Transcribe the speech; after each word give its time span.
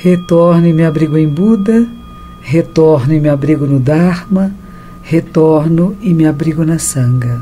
Retorno 0.00 0.64
e 0.64 0.72
me 0.72 0.84
abrigo 0.84 1.16
em 1.16 1.26
Buda, 1.26 1.84
retorno 2.40 3.12
e 3.12 3.18
me 3.18 3.28
abrigo 3.28 3.66
no 3.66 3.80
Dharma, 3.80 4.54
retorno 5.02 5.96
e 6.00 6.14
me 6.14 6.24
abrigo 6.24 6.64
na 6.64 6.78
Sangha. 6.78 7.40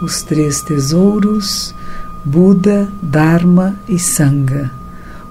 Os 0.00 0.22
três 0.22 0.62
tesouros, 0.62 1.74
Buda, 2.24 2.88
Dharma 3.02 3.76
e 3.86 3.98
Sangha. 3.98 4.70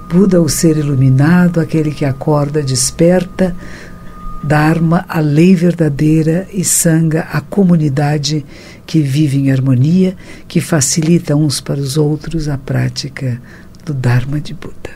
Buda, 0.08 0.40
o 0.40 0.48
ser 0.48 0.77
iluminado, 0.77 1.59
aquele 1.59 1.90
que 1.90 2.05
acorda, 2.05 2.62
desperta, 2.62 3.55
Dharma, 4.45 5.04
a 5.09 5.20
lei 5.20 5.55
verdadeira, 5.55 6.48
e 6.54 6.63
Sangha, 6.63 7.22
a 7.31 7.41
comunidade 7.41 8.45
que 8.85 9.02
vive 9.02 9.40
em 9.40 9.52
harmonia, 9.52 10.16
que 10.48 10.62
facilita 10.62 11.35
uns 11.35 11.59
para 11.59 11.80
os 11.80 11.98
outros 11.98 12.48
a 12.48 12.55
prática 12.55 13.41
do 13.84 13.91
Dharma 13.91 14.40
de 14.40 14.54
Buda. 14.54 14.91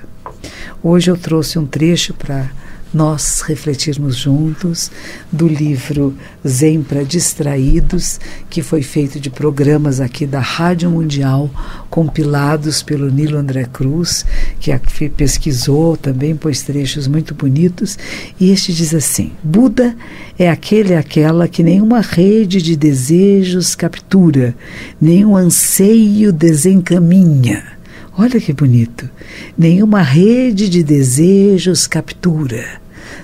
Hoje 0.84 1.10
eu 1.10 1.18
trouxe 1.18 1.58
um 1.58 1.66
trecho 1.66 2.14
para 2.14 2.52
nós 2.94 3.42
refletirmos 3.42 4.16
juntos 4.16 4.92
do 5.32 5.48
livro 5.48 6.16
Zen 6.48 6.82
para 6.82 7.04
Distraídos, 7.04 8.20
que 8.50 8.62
foi 8.62 8.82
feito 8.82 9.20
de 9.20 9.30
programas 9.30 10.00
aqui 10.00 10.26
da 10.26 10.40
Rádio 10.40 10.90
Mundial, 10.90 11.50
compilados 11.90 12.82
pelo 12.82 13.10
Nilo 13.10 13.38
André 13.38 13.66
Cruz, 13.66 14.26
que 14.60 14.72
pesquisou 15.10 15.96
também, 15.96 16.36
pôs 16.36 16.62
trechos 16.62 17.08
muito 17.08 17.36
bonitos. 17.36 17.98
E 18.40 18.52
este 18.52 18.74
diz 18.74 18.94
assim: 18.94 19.32
Buda 19.44 19.96
é 20.38 20.50
aquele 20.50 20.96
aquela 20.96 21.48
que 21.48 21.64
nenhuma 21.64 22.02
rede 22.02 22.62
de 22.62 22.76
desejos 22.76 23.76
captura, 23.76 24.56
nenhum 25.00 25.36
anseio 25.36 26.34
desencaminha 26.34 27.79
Olha 28.20 28.38
que 28.38 28.52
bonito. 28.52 29.10
Nenhuma 29.58 30.02
rede 30.02 30.68
de 30.68 30.84
desejos 30.84 31.88
captura. 31.88 32.82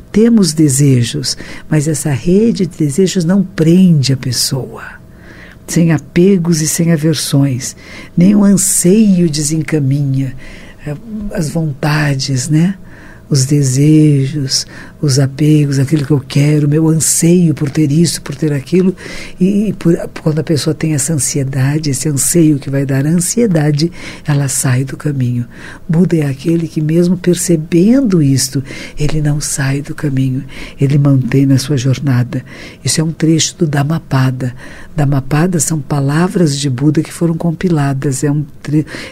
Temos 0.09 0.53
desejos, 0.53 1.37
mas 1.69 1.85
essa 1.85 2.11
rede 2.11 2.65
de 2.65 2.77
desejos 2.77 3.25
não 3.25 3.43
prende 3.43 4.13
a 4.13 4.17
pessoa. 4.17 4.83
Sem 5.67 5.91
apegos 5.91 6.61
e 6.61 6.67
sem 6.67 6.93
aversões. 6.93 7.75
Nenhum 8.15 8.45
anseio 8.45 9.29
desencaminha 9.29 10.33
eh, 10.87 10.95
as 11.33 11.49
vontades, 11.49 12.47
né? 12.47 12.75
Os 13.29 13.45
desejos, 13.45 14.65
os 15.01 15.19
apegos, 15.19 15.79
aquilo 15.79 16.05
que 16.05 16.11
eu 16.11 16.19
quero, 16.19 16.69
meu 16.69 16.87
anseio 16.87 17.53
por 17.53 17.69
ter 17.69 17.91
isso, 17.91 18.21
por 18.21 18.35
ter 18.35 18.53
aquilo. 18.53 18.95
E, 19.39 19.73
por, 19.77 19.95
quando 20.21 20.39
a 20.39 20.43
pessoa 20.43 20.73
tem 20.73 20.93
essa 20.93 21.13
ansiedade, 21.13 21.89
esse 21.89 22.07
anseio 22.07 22.59
que 22.59 22.69
vai 22.69 22.85
dar 22.85 23.05
ansiedade, 23.05 23.91
ela 24.25 24.47
sai 24.47 24.83
do 24.83 24.97
caminho. 24.97 25.45
Buda 25.87 26.17
é 26.17 26.25
aquele 26.25 26.67
que, 26.67 26.81
mesmo 26.81 27.17
percebendo 27.17 28.21
isto, 28.21 28.63
ele 28.97 29.21
não 29.21 29.41
sai 29.41 29.81
do 29.81 29.95
caminho, 29.95 30.43
ele 30.79 30.97
mantém 30.97 31.45
na 31.45 31.57
sua 31.57 31.77
jornada. 31.77 32.43
Isso 32.83 33.01
é 33.01 33.03
um 33.03 33.11
trecho 33.11 33.57
do 33.57 33.67
Dhammapada. 33.67 34.55
Dhammapada 34.95 35.59
são 35.59 35.79
palavras 35.79 36.57
de 36.57 36.69
Buda 36.69 37.01
que 37.01 37.11
foram 37.11 37.35
compiladas, 37.35 38.23
é 38.23 38.31
um, 38.31 38.45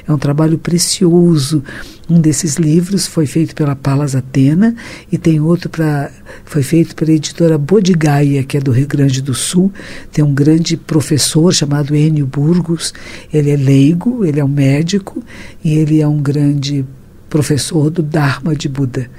é 0.08 0.11
um 0.11 0.17
trabalho 0.17 0.58
precioso 0.58 1.64
um 2.09 2.20
desses 2.20 2.56
livros 2.56 3.08
foi 3.08 3.26
feito 3.26 3.56
pela 3.56 3.76
Palas 3.76 4.14
Atena 4.16 4.76
e 5.12 5.18
tem 5.18 5.40
outro 5.40 5.70
para 5.70 6.12
foi 6.44 6.62
feito 6.62 6.96
pela 6.96 7.12
editora 7.12 7.58
Bodigaya, 7.58 8.44
que 8.44 8.58
é 8.58 8.59
do 8.59 8.72
Rio 8.72 8.88
Grande 8.88 9.22
do 9.22 9.34
Sul. 9.34 9.72
Tem 10.12 10.24
um 10.24 10.34
grande 10.34 10.75
professor 10.75 11.53
chamado 11.53 11.96
Enio 11.96 12.28
Burgos. 12.28 12.94
Ele 13.34 13.52
é 13.52 13.56
leigo, 13.56 14.25
ele 14.25 14.40
é 14.40 14.44
um 14.44 14.50
médico 14.50 15.24
e 15.63 15.75
ele 15.75 16.02
é 16.02 16.08
um 16.08 16.22
grande 16.22 16.86
professor 17.30 17.90
do 17.90 18.03
Dharma 18.03 18.53
de 18.53 18.68
Buda. 18.68 19.09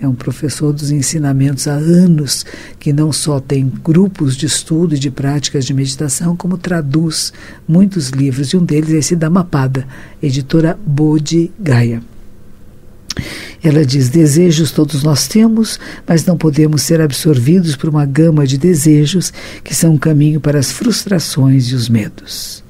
É 0.00 0.08
um 0.08 0.14
professor 0.16 0.72
dos 0.72 0.90
ensinamentos 0.90 1.68
há 1.68 1.74
anos, 1.74 2.44
que 2.80 2.92
não 2.92 3.12
só 3.12 3.38
tem 3.38 3.72
grupos 3.84 4.36
de 4.36 4.46
estudo 4.46 4.96
e 4.96 4.98
de 4.98 5.12
práticas 5.12 5.64
de 5.64 5.72
meditação, 5.72 6.36
como 6.36 6.58
traduz 6.58 7.32
muitos 7.68 8.08
livros. 8.08 8.48
E 8.48 8.56
um 8.56 8.64
deles 8.64 8.90
é 8.90 8.98
esse 8.98 9.14
Dhammapada, 9.14 9.86
editora 10.20 10.76
Bodhi. 10.84 11.52
Ela 13.62 13.84
diz: 13.84 14.08
desejos 14.08 14.70
todos 14.70 15.02
nós 15.02 15.28
temos, 15.28 15.78
mas 16.06 16.24
não 16.24 16.36
podemos 16.36 16.82
ser 16.82 17.00
absorvidos 17.00 17.76
por 17.76 17.88
uma 17.88 18.04
gama 18.04 18.46
de 18.46 18.58
desejos 18.58 19.32
que 19.62 19.74
são 19.74 19.94
um 19.94 19.98
caminho 19.98 20.40
para 20.40 20.58
as 20.58 20.72
frustrações 20.72 21.66
e 21.66 21.74
os 21.74 21.88
medos. 21.88 22.62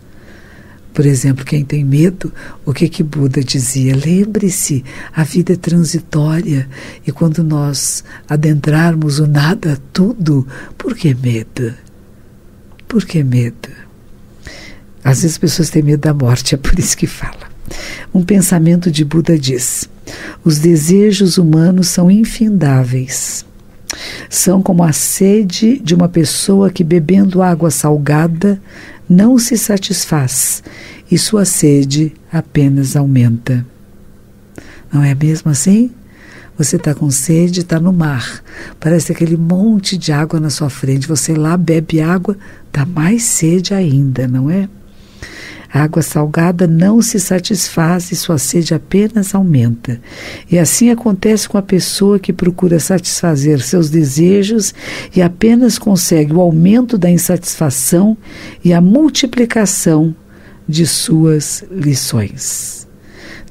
Por 0.93 1.07
exemplo, 1.07 1.45
quem 1.45 1.65
tem 1.65 1.85
medo, 1.85 2.31
o 2.67 2.73
que 2.73 2.87
que 2.87 3.03
Buda 3.03 3.43
dizia? 3.43 3.97
Lembre-se, 3.97 4.85
a 5.15 5.25
vida 5.25 5.55
é 5.55 5.57
transitória 5.57 6.69
e 7.07 7.11
quando 7.11 7.43
nós 7.43 8.05
adentrarmos 8.29 9.19
o 9.19 9.27
nada 9.27 9.81
tudo, 9.93 10.47
por 10.77 10.95
que 10.95 11.15
medo? 11.15 11.73
Por 12.87 13.07
que 13.07 13.25
medo? 13.25 13.71
Às 15.03 15.23
vezes 15.23 15.33
as 15.33 15.39
pessoas 15.39 15.71
têm 15.71 15.83
medo 15.83 16.01
da 16.01 16.13
morte, 16.13 16.55
é 16.55 16.59
por 16.59 16.79
isso 16.79 16.97
que 16.97 17.07
fala. 17.07 17.52
Um 18.13 18.23
pensamento 18.23 18.91
de 18.91 19.05
Buda 19.05 19.39
diz: 19.39 19.89
os 20.45 20.59
desejos 20.59 21.39
humanos 21.39 21.89
são 21.89 22.11
infindáveis. 22.11 23.45
São 24.31 24.63
como 24.63 24.83
a 24.83 24.93
sede 24.93 25.79
de 25.79 25.95
uma 25.95 26.09
pessoa 26.09 26.71
que, 26.71 26.83
bebendo 26.83 27.43
água 27.43 27.71
salgada, 27.71 28.61
não 29.09 29.39
se 29.39 29.59
satisfaz 29.59 30.63
e 31.11 31.19
sua 31.19 31.45
sede 31.45 32.13
apenas 32.33 32.97
aumenta. 32.97 33.67
Não 34.91 35.03
é 35.03 35.15
mesmo 35.15 35.51
assim? 35.51 35.91
Você 36.57 36.77
está 36.77 36.95
com 36.95 37.11
sede, 37.11 37.61
está 37.61 37.81
no 37.81 37.93
mar. 37.93 38.43
Parece 38.79 39.13
aquele 39.13 39.37
monte 39.37 39.97
de 39.97 40.13
água 40.13 40.39
na 40.39 40.51
sua 40.51 40.71
frente. 40.71 41.09
Você 41.09 41.35
lá 41.35 41.57
bebe 41.57 42.01
água, 42.01 42.37
dá 42.73 42.85
mais 42.85 43.23
sede 43.25 43.75
ainda, 43.75 44.29
não 44.29 44.51
é? 44.51 44.69
A 45.73 45.85
água 45.85 46.03
salgada 46.03 46.67
não 46.67 47.01
se 47.01 47.19
satisfaz 47.19 48.13
e 48.13 48.17
sua 48.17 48.37
sede 48.37 48.75
apenas 48.75 49.35
aumenta. 49.35 49.99
E 50.51 50.59
assim 50.59 50.91
acontece 50.91 51.49
com 51.49 51.57
a 51.57 51.63
pessoa 51.63 52.19
que 52.19 52.33
procura 52.33 52.79
satisfazer 52.79 53.61
seus 53.63 53.89
desejos 53.89 54.75
e 55.17 55.23
apenas 55.23 55.79
consegue 55.79 56.35
o 56.35 56.41
aumento 56.41 56.99
da 56.99 57.11
insatisfação 57.11 58.19
e 58.63 58.75
a 58.75 58.83
multiplicação 58.83 60.15
de 60.69 60.87
suas 60.87 61.65
lições. 61.71 62.87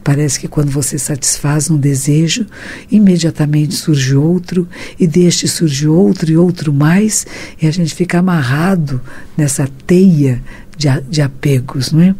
Parece 0.03 0.39
que 0.39 0.47
quando 0.47 0.71
você 0.71 0.97
satisfaz 0.97 1.69
um 1.69 1.77
desejo, 1.77 2.47
imediatamente 2.91 3.75
surge 3.75 4.15
outro, 4.15 4.67
e 4.99 5.05
deste 5.05 5.47
surge 5.47 5.87
outro 5.87 6.31
e 6.31 6.37
outro 6.37 6.73
mais, 6.73 7.25
e 7.61 7.67
a 7.67 7.71
gente 7.71 7.93
fica 7.93 8.17
amarrado 8.17 8.99
nessa 9.37 9.69
teia 9.85 10.41
de, 10.81 11.01
de 11.09 11.21
apegos, 11.21 11.91
não 11.91 12.01
é? 12.01 12.15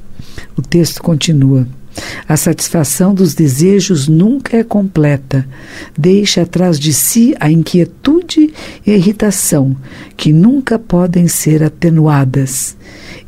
O 0.56 0.62
texto 0.62 1.02
continua. 1.02 1.68
A 2.28 2.38
satisfação 2.38 3.14
dos 3.14 3.34
desejos 3.34 4.08
nunca 4.08 4.56
é 4.56 4.64
completa. 4.64 5.46
Deixa 5.98 6.44
atrás 6.44 6.80
de 6.80 6.94
si 6.94 7.36
a 7.40 7.52
inquietude 7.52 8.54
e 8.86 8.92
a 8.92 8.96
irritação, 8.96 9.76
que 10.16 10.32
nunca 10.32 10.80
podem 10.80 11.28
ser 11.28 11.64
atenuadas. 11.64 12.78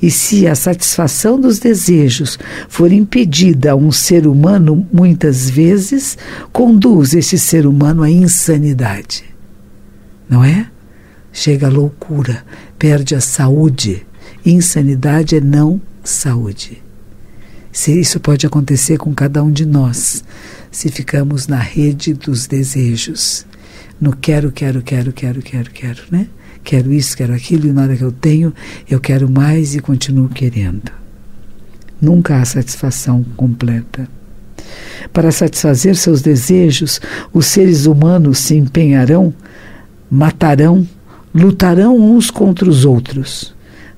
E 0.01 0.09
se 0.09 0.47
a 0.47 0.55
satisfação 0.55 1.39
dos 1.39 1.59
desejos 1.59 2.39
for 2.69 2.91
impedida 2.91 3.71
a 3.71 3.75
um 3.75 3.91
ser 3.91 4.27
humano, 4.27 4.87
muitas 4.93 5.49
vezes 5.49 6.17
conduz 6.51 7.13
esse 7.13 7.37
ser 7.37 7.65
humano 7.65 8.03
à 8.03 8.09
insanidade. 8.09 9.25
Não 10.29 10.43
é? 10.43 10.67
Chega 11.33 11.67
à 11.67 11.69
loucura, 11.69 12.45
perde 12.77 13.15
a 13.15 13.21
saúde 13.21 14.05
Insanidade 14.45 15.37
é 15.37 15.39
não 15.39 15.79
saúde. 16.03 16.83
Se 17.71 17.97
isso 17.97 18.19
pode 18.19 18.45
acontecer 18.45 18.97
com 18.97 19.13
cada 19.13 19.41
um 19.41 19.49
de 19.49 19.65
nós, 19.65 20.21
se 20.69 20.89
ficamos 20.89 21.47
na 21.47 21.59
rede 21.59 22.13
dos 22.13 22.45
desejos, 22.45 23.45
no 24.01 24.13
quero, 24.13 24.51
quero, 24.51 24.81
quero, 24.81 25.13
quero, 25.13 25.41
quero, 25.41 25.71
quero, 25.71 26.01
né? 26.11 26.27
Quero 26.61 26.91
isso, 26.91 27.15
quero 27.15 27.33
aquilo, 27.33 27.67
e 27.67 27.71
na 27.71 27.83
hora 27.83 27.95
que 27.95 28.03
eu 28.03 28.11
tenho, 28.11 28.53
eu 28.89 28.99
quero 28.99 29.31
mais 29.31 29.75
e 29.75 29.79
continuo 29.79 30.27
querendo. 30.27 30.91
Nunca 32.01 32.41
há 32.41 32.43
satisfação 32.43 33.23
completa. 33.37 34.09
Para 35.13 35.31
satisfazer 35.31 35.95
seus 35.95 36.21
desejos, 36.21 36.99
os 37.31 37.45
seres 37.45 37.85
humanos 37.85 38.39
se 38.39 38.55
empenharão, 38.55 39.33
matarão, 40.11 40.85
lutarão 41.33 41.95
uns 41.97 42.29
contra 42.29 42.69
os 42.69 42.83
outros 42.83 43.52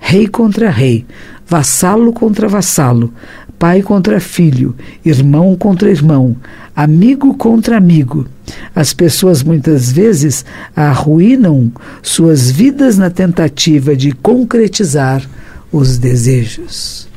rei 0.08 0.28
contra 0.28 0.70
rei, 0.70 1.04
vassalo 1.48 2.14
contra 2.14 2.48
vassalo, 2.48 3.12
pai 3.58 3.82
contra 3.82 4.20
filho, 4.20 4.76
irmão 5.04 5.56
contra 5.56 5.90
irmão, 5.90 6.36
amigo 6.76 7.34
contra 7.34 7.76
amigo. 7.76 8.28
As 8.76 8.94
pessoas 8.94 9.42
muitas 9.42 9.92
vezes 9.92 10.46
arruinam 10.76 11.72
suas 12.04 12.52
vidas 12.52 13.00
na 13.00 13.10
tentativa 13.10 13.96
de 13.96 14.12
concretizar 14.12 15.28
os 15.72 15.98
desejos. 15.98 17.08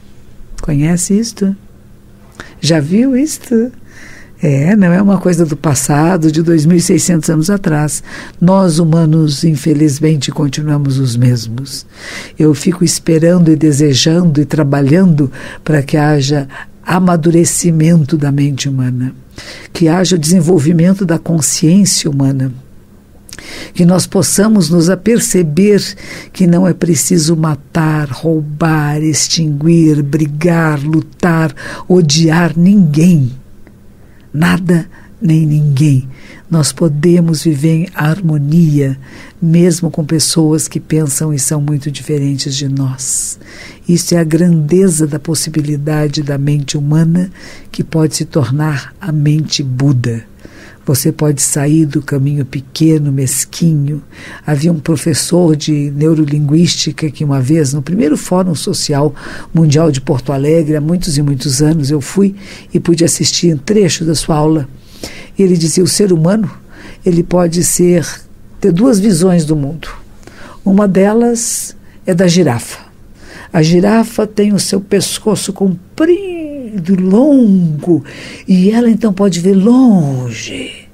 Conhece 0.63 1.13
isto? 1.13 1.55
Já 2.59 2.81
viu 2.81 3.15
isto? 3.15 3.71
É, 4.41 4.77
não 4.77 4.93
é 4.93 5.03
uma 5.03 5.19
coisa 5.19 5.45
do 5.45 5.57
passado, 5.57 6.31
de 6.31 6.43
2.600 6.45 7.29
anos 7.33 7.51
atrás. 7.51 8.05
Nós, 8.41 8.79
humanos, 8.79 9.43
infelizmente, 9.43 10.31
continuamos 10.31 10.99
os 10.99 11.17
mesmos. 11.17 11.85
Eu 12.39 12.55
fico 12.55 12.85
esperando 12.85 13.51
e 13.51 13.57
desejando 13.57 14.41
e 14.41 14.45
trabalhando 14.45 15.31
para 15.65 15.83
que 15.83 15.97
haja 15.97 16.47
amadurecimento 16.87 18.17
da 18.17 18.31
mente 18.31 18.69
humana, 18.69 19.13
que 19.73 19.89
haja 19.89 20.15
o 20.15 20.19
desenvolvimento 20.19 21.05
da 21.05 21.19
consciência 21.19 22.09
humana 22.09 22.53
que 23.73 23.85
nós 23.87 24.07
possamos 24.07 24.69
nos 24.69 24.91
aperceber 24.91 25.81
que 26.33 26.47
não 26.47 26.67
é 26.67 26.75
preciso 26.75 27.37
matar, 27.37 28.09
roubar, 28.09 29.01
extinguir, 29.01 30.03
brigar, 30.03 30.81
lutar, 30.81 31.55
odiar 31.89 32.53
ninguém 32.57 33.31
nada 34.33 34.89
nem 35.21 35.45
ninguém. 35.47 36.09
Nós 36.51 36.73
podemos 36.73 37.43
viver 37.43 37.75
em 37.75 37.89
harmonia, 37.95 38.99
mesmo 39.41 39.91
com 39.91 40.05
pessoas 40.05 40.67
que 40.67 40.81
pensam 40.81 41.33
e 41.35 41.39
são 41.39 41.61
muito 41.61 41.91
diferentes 41.91 42.55
de 42.55 42.69
nós. 42.69 43.39
Isso 43.89 44.15
é 44.15 44.19
a 44.19 44.25
grandeza 44.25 45.07
da 45.07 45.19
possibilidade 45.19 46.23
da 46.23 46.39
mente 46.39 46.79
humana 46.79 47.31
que 47.71 47.85
pode 47.85 48.17
se 48.17 48.25
tornar 48.25 48.95
a 49.01 49.13
mente 49.13 49.63
Buda. 49.63 50.25
Você 50.89 51.13
pode 51.13 51.43
sair 51.43 51.85
do 51.85 52.01
caminho 52.01 52.47
pequeno, 52.47 53.13
mesquinho. 53.13 54.03
Havia 54.47 54.73
um 54.73 54.81
professor 54.81 55.55
de 55.55 55.93
neurolinguística 55.95 57.11
que, 57.11 57.23
uma 57.23 57.43
vez, 57.43 57.75
no 57.75 57.83
primeiro 57.83 58.17
Fórum 58.17 58.55
Social 58.55 59.15
Mundial 59.53 59.91
de 59.91 60.01
Porto 60.01 60.33
Alegre, 60.33 60.77
há 60.77 60.81
muitos 60.81 61.19
e 61.19 61.23
muitos 61.23 61.61
anos, 61.61 61.91
eu 61.91 62.01
fui 62.01 62.35
e 62.73 62.81
pude 62.81 63.05
assistir 63.05 63.53
um 63.53 63.59
trecho 63.59 64.03
da 64.03 64.15
sua 64.15 64.37
aula. 64.37 64.67
E 65.39 65.43
ele 65.43 65.59
dizia: 65.59 65.85
o 65.85 65.87
ser 65.87 66.11
humano 66.11 66.51
ele 67.05 67.23
pode 67.23 67.63
ser 67.65 68.09
ter 68.59 68.73
duas 68.73 68.99
visões 68.99 69.45
do 69.45 69.55
mundo. 69.55 69.91
Uma 70.65 70.89
delas 70.89 71.77
é 72.07 72.15
da 72.15 72.27
girafa. 72.27 72.79
A 73.53 73.61
girafa 73.61 74.27
tem 74.27 74.55
o 74.55 74.59
seu 74.59 74.81
pescoço 74.81 75.53
comprido, 75.53 76.38
longo, 77.01 78.05
e 78.47 78.71
ela 78.71 78.91
então 78.91 79.13
pode 79.13 79.41
ver 79.41 79.55
longe. 79.55 80.89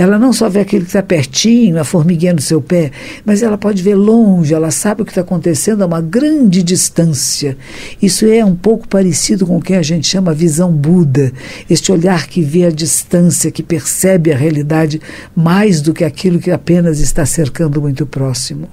Ela 0.00 0.18
não 0.18 0.32
só 0.32 0.48
vê 0.48 0.60
aquilo 0.60 0.84
que 0.84 0.88
está 0.88 1.02
pertinho, 1.02 1.78
a 1.78 1.84
formiguinha 1.84 2.32
no 2.32 2.40
seu 2.40 2.62
pé, 2.62 2.90
mas 3.22 3.42
ela 3.42 3.58
pode 3.58 3.82
ver 3.82 3.96
longe, 3.96 4.54
ela 4.54 4.70
sabe 4.70 5.02
o 5.02 5.04
que 5.04 5.10
está 5.10 5.20
acontecendo 5.20 5.82
a 5.82 5.86
uma 5.86 6.00
grande 6.00 6.62
distância. 6.62 7.54
Isso 8.00 8.24
é 8.24 8.42
um 8.42 8.56
pouco 8.56 8.88
parecido 8.88 9.46
com 9.46 9.58
o 9.58 9.60
que 9.60 9.74
a 9.74 9.82
gente 9.82 10.08
chama 10.08 10.32
visão 10.32 10.72
Buda, 10.72 11.30
este 11.68 11.92
olhar 11.92 12.28
que 12.28 12.40
vê 12.40 12.64
a 12.64 12.70
distância, 12.70 13.50
que 13.50 13.62
percebe 13.62 14.32
a 14.32 14.36
realidade 14.38 15.02
mais 15.36 15.82
do 15.82 15.92
que 15.92 16.02
aquilo 16.02 16.38
que 16.38 16.50
apenas 16.50 16.98
está 16.98 17.26
cercando 17.26 17.78
muito 17.78 18.06
próximo. 18.06 18.70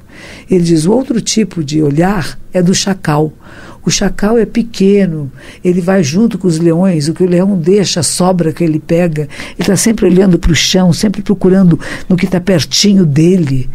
Ele 0.49 0.63
diz: 0.63 0.85
o 0.85 0.93
outro 0.93 1.19
tipo 1.19 1.61
de 1.61 1.83
olhar 1.83 2.39
é 2.53 2.61
do 2.61 2.73
chacal. 2.73 3.33
O 3.87 3.89
chacal 3.89 4.37
é 4.37 4.45
pequeno, 4.45 5.31
ele 5.63 5.79
vai 5.79 6.03
junto 6.03 6.37
com 6.37 6.45
os 6.45 6.59
leões, 6.59 7.07
o 7.07 7.13
que 7.13 7.23
o 7.23 7.25
leão 7.25 7.57
deixa, 7.57 8.01
a 8.01 8.03
sobra 8.03 8.51
que 8.51 8.61
ele 8.61 8.81
pega. 8.81 9.21
Ele 9.21 9.61
está 9.61 9.77
sempre 9.77 10.05
olhando 10.05 10.37
para 10.37 10.51
o 10.51 10.55
chão, 10.55 10.91
sempre 10.91 11.21
procurando 11.21 11.79
no 12.09 12.17
que 12.17 12.25
está 12.25 12.37
pertinho 12.41 13.05
dele. 13.05 13.69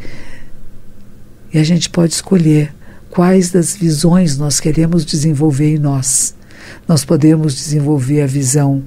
E 1.50 1.56
a 1.58 1.64
gente 1.64 1.88
pode 1.88 2.12
escolher 2.12 2.74
quais 3.08 3.50
das 3.50 3.74
visões 3.74 4.36
nós 4.36 4.60
queremos 4.60 5.06
desenvolver 5.06 5.76
em 5.76 5.78
nós. 5.78 6.34
Nós 6.86 7.06
podemos 7.06 7.54
desenvolver 7.54 8.20
a 8.20 8.26
visão 8.26 8.82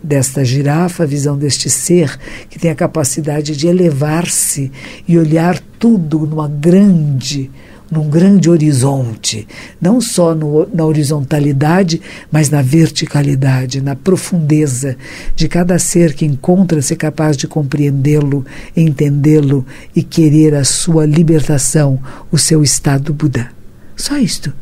desta 0.00 0.44
girafa, 0.44 1.02
a 1.02 1.06
visão 1.08 1.36
deste 1.36 1.68
ser 1.68 2.16
que 2.48 2.56
tem 2.56 2.70
a 2.70 2.76
capacidade 2.76 3.56
de 3.56 3.66
elevar-se 3.66 4.70
e 5.08 5.18
olhar 5.18 5.58
tudo 5.76 6.20
numa 6.20 6.46
grande 6.46 7.50
num 7.90 8.08
grande 8.08 8.50
horizonte, 8.50 9.46
não 9.80 10.00
só 10.00 10.34
no, 10.34 10.68
na 10.72 10.84
horizontalidade, 10.84 12.00
mas 12.30 12.50
na 12.50 12.60
verticalidade, 12.60 13.80
na 13.80 13.96
profundeza 13.96 14.96
de 15.34 15.48
cada 15.48 15.78
ser 15.78 16.12
que 16.14 16.26
encontra-se 16.26 16.94
capaz 16.94 17.36
de 17.36 17.46
compreendê-lo, 17.46 18.44
entendê-lo 18.76 19.64
e 19.96 20.02
querer 20.02 20.54
a 20.54 20.64
sua 20.64 21.06
libertação, 21.06 21.98
o 22.30 22.36
seu 22.36 22.62
estado 22.62 23.14
Buda. 23.14 23.50
Só 23.96 24.16
isto, 24.18 24.52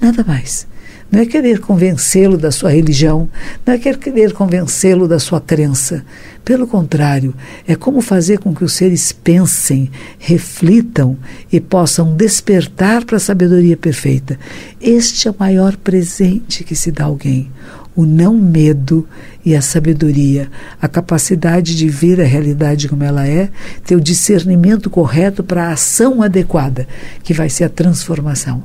nada 0.00 0.24
mais. 0.24 0.69
Não 1.10 1.20
é 1.20 1.26
querer 1.26 1.58
convencê-lo 1.58 2.38
da 2.38 2.52
sua 2.52 2.70
religião, 2.70 3.28
não 3.66 3.74
é 3.74 3.78
querer 3.78 4.32
convencê-lo 4.32 5.08
da 5.08 5.18
sua 5.18 5.40
crença. 5.40 6.04
Pelo 6.44 6.68
contrário, 6.68 7.34
é 7.66 7.74
como 7.74 8.00
fazer 8.00 8.38
com 8.38 8.54
que 8.54 8.62
os 8.62 8.74
seres 8.74 9.10
pensem, 9.10 9.90
reflitam 10.20 11.16
e 11.50 11.58
possam 11.58 12.14
despertar 12.14 13.04
para 13.04 13.16
a 13.16 13.20
sabedoria 13.20 13.76
perfeita. 13.76 14.38
Este 14.80 15.26
é 15.26 15.30
o 15.32 15.36
maior 15.36 15.76
presente 15.76 16.62
que 16.62 16.76
se 16.76 16.92
dá 16.92 17.04
a 17.04 17.06
alguém. 17.08 17.50
O 17.96 18.06
não 18.06 18.34
medo 18.34 19.06
e 19.44 19.56
a 19.56 19.60
sabedoria, 19.60 20.48
a 20.80 20.86
capacidade 20.86 21.74
de 21.74 21.88
ver 21.88 22.20
a 22.20 22.24
realidade 22.24 22.88
como 22.88 23.02
ela 23.02 23.26
é, 23.26 23.50
ter 23.84 23.96
o 23.96 24.00
discernimento 24.00 24.88
correto 24.88 25.42
para 25.42 25.68
a 25.68 25.72
ação 25.72 26.22
adequada, 26.22 26.86
que 27.24 27.34
vai 27.34 27.50
ser 27.50 27.64
a 27.64 27.68
transformação 27.68 28.62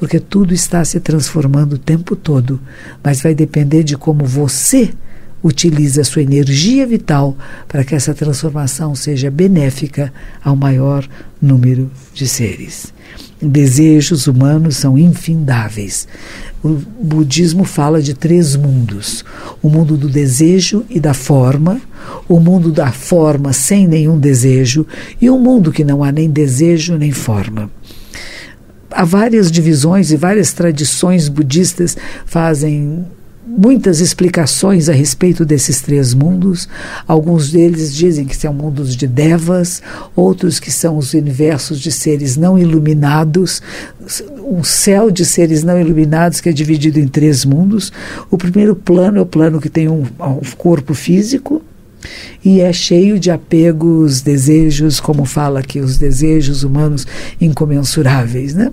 porque 0.00 0.18
tudo 0.18 0.54
está 0.54 0.82
se 0.82 0.98
transformando 0.98 1.74
o 1.74 1.78
tempo 1.78 2.16
todo, 2.16 2.58
mas 3.04 3.20
vai 3.20 3.34
depender 3.34 3.84
de 3.84 3.98
como 3.98 4.24
você 4.24 4.94
utiliza 5.42 6.00
a 6.00 6.04
sua 6.04 6.22
energia 6.22 6.86
vital 6.86 7.36
para 7.68 7.84
que 7.84 7.94
essa 7.94 8.14
transformação 8.14 8.94
seja 8.94 9.30
benéfica 9.30 10.10
ao 10.42 10.56
maior 10.56 11.06
número 11.40 11.90
de 12.14 12.26
seres. 12.26 12.94
Desejos 13.42 14.26
humanos 14.26 14.78
são 14.78 14.96
infindáveis. 14.96 16.08
O 16.64 16.80
budismo 17.02 17.64
fala 17.64 18.00
de 18.00 18.14
três 18.14 18.56
mundos: 18.56 19.22
o 19.62 19.68
mundo 19.68 19.98
do 19.98 20.08
desejo 20.08 20.82
e 20.88 20.98
da 20.98 21.12
forma, 21.12 21.78
o 22.26 22.40
mundo 22.40 22.72
da 22.72 22.90
forma 22.90 23.52
sem 23.52 23.86
nenhum 23.86 24.18
desejo 24.18 24.86
e 25.20 25.28
um 25.28 25.38
mundo 25.38 25.70
que 25.70 25.84
não 25.84 26.02
há 26.02 26.10
nem 26.10 26.30
desejo 26.30 26.96
nem 26.96 27.12
forma 27.12 27.70
há 28.90 29.04
várias 29.04 29.50
divisões 29.50 30.10
e 30.10 30.16
várias 30.16 30.52
tradições 30.52 31.28
budistas 31.28 31.96
fazem 32.26 33.04
muitas 33.46 34.00
explicações 34.00 34.88
a 34.88 34.92
respeito 34.92 35.44
desses 35.44 35.80
três 35.80 36.14
mundos. 36.14 36.68
Alguns 37.06 37.50
deles 37.50 37.94
dizem 37.94 38.24
que 38.24 38.36
são 38.36 38.52
mundos 38.52 38.94
de 38.94 39.06
devas, 39.06 39.82
outros 40.14 40.60
que 40.60 40.70
são 40.70 40.96
os 40.96 41.14
universos 41.14 41.80
de 41.80 41.90
seres 41.90 42.36
não 42.36 42.58
iluminados, 42.58 43.60
um 44.42 44.62
céu 44.62 45.10
de 45.10 45.24
seres 45.24 45.64
não 45.64 45.80
iluminados 45.80 46.40
que 46.40 46.48
é 46.48 46.52
dividido 46.52 47.00
em 47.00 47.08
três 47.08 47.44
mundos. 47.44 47.92
O 48.30 48.38
primeiro 48.38 48.76
plano 48.76 49.18
é 49.18 49.22
o 49.22 49.26
plano 49.26 49.60
que 49.60 49.68
tem 49.68 49.88
um, 49.88 50.04
um 50.20 50.56
corpo 50.56 50.94
físico, 50.94 51.62
e 52.44 52.60
é 52.60 52.72
cheio 52.72 53.18
de 53.18 53.30
apegos, 53.30 54.20
desejos, 54.20 55.00
como 55.00 55.24
fala 55.24 55.60
aqui, 55.60 55.80
os 55.80 55.98
desejos 55.98 56.64
humanos 56.64 57.06
incomensuráveis, 57.40 58.54
né? 58.54 58.72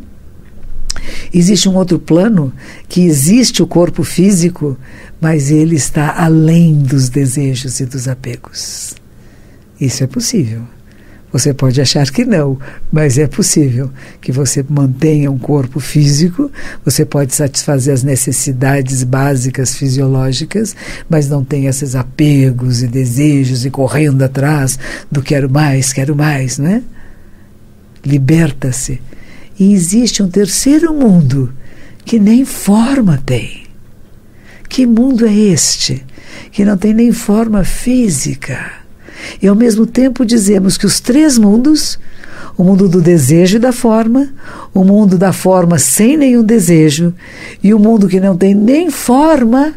Existe 1.33 1.67
um 1.69 1.75
outro 1.75 1.99
plano 1.99 2.53
que 2.87 3.01
existe 3.01 3.61
o 3.61 3.67
corpo 3.67 4.03
físico, 4.03 4.77
mas 5.19 5.51
ele 5.51 5.75
está 5.75 6.15
além 6.17 6.79
dos 6.79 7.09
desejos 7.09 7.79
e 7.79 7.85
dos 7.85 8.07
apegos. 8.07 8.95
Isso 9.79 10.03
é 10.03 10.07
possível. 10.07 10.63
Você 11.31 11.53
pode 11.53 11.81
achar 11.81 12.09
que 12.09 12.23
não, 12.23 12.57
mas 12.89 13.17
é 13.17 13.27
possível 13.27 13.91
que 14.21 14.31
você 14.31 14.65
mantenha 14.67 15.29
um 15.29 15.37
corpo 15.37 15.79
físico, 15.79 16.49
você 16.85 17.03
pode 17.03 17.35
satisfazer 17.35 17.93
as 17.93 18.01
necessidades 18.01 19.03
básicas 19.03 19.75
fisiológicas, 19.75 20.73
mas 21.09 21.27
não 21.27 21.43
tem 21.43 21.65
esses 21.65 21.95
apegos 21.95 22.81
e 22.81 22.87
desejos 22.87 23.65
e 23.65 23.69
correndo 23.69 24.21
atrás 24.21 24.79
do 25.11 25.21
quero 25.21 25.49
mais, 25.49 25.91
quero 25.91 26.15
mais, 26.15 26.57
não 26.57 26.69
é? 26.69 26.81
Liberta-se. 28.05 29.01
E 29.59 29.73
existe 29.73 30.23
um 30.23 30.29
terceiro 30.29 30.93
mundo 30.93 31.51
que 32.05 32.19
nem 32.19 32.45
forma 32.45 33.21
tem. 33.25 33.65
Que 34.69 34.85
mundo 34.85 35.25
é 35.25 35.33
este? 35.33 36.05
Que 36.53 36.63
não 36.63 36.77
tem 36.77 36.93
nem 36.93 37.11
forma 37.11 37.65
física 37.65 38.86
e 39.41 39.47
ao 39.47 39.55
mesmo 39.55 39.85
tempo 39.85 40.25
dizemos 40.25 40.77
que 40.77 40.85
os 40.85 40.99
três 40.99 41.37
mundos, 41.37 41.99
o 42.57 42.63
mundo 42.63 42.87
do 42.89 43.01
desejo 43.01 43.57
e 43.57 43.59
da 43.59 43.71
forma, 43.71 44.29
o 44.73 44.83
mundo 44.83 45.17
da 45.17 45.31
forma 45.31 45.77
sem 45.77 46.17
nenhum 46.17 46.43
desejo 46.43 47.13
e 47.63 47.73
o 47.73 47.79
mundo 47.79 48.07
que 48.07 48.19
não 48.19 48.35
tem 48.37 48.53
nem 48.53 48.89
forma, 48.89 49.73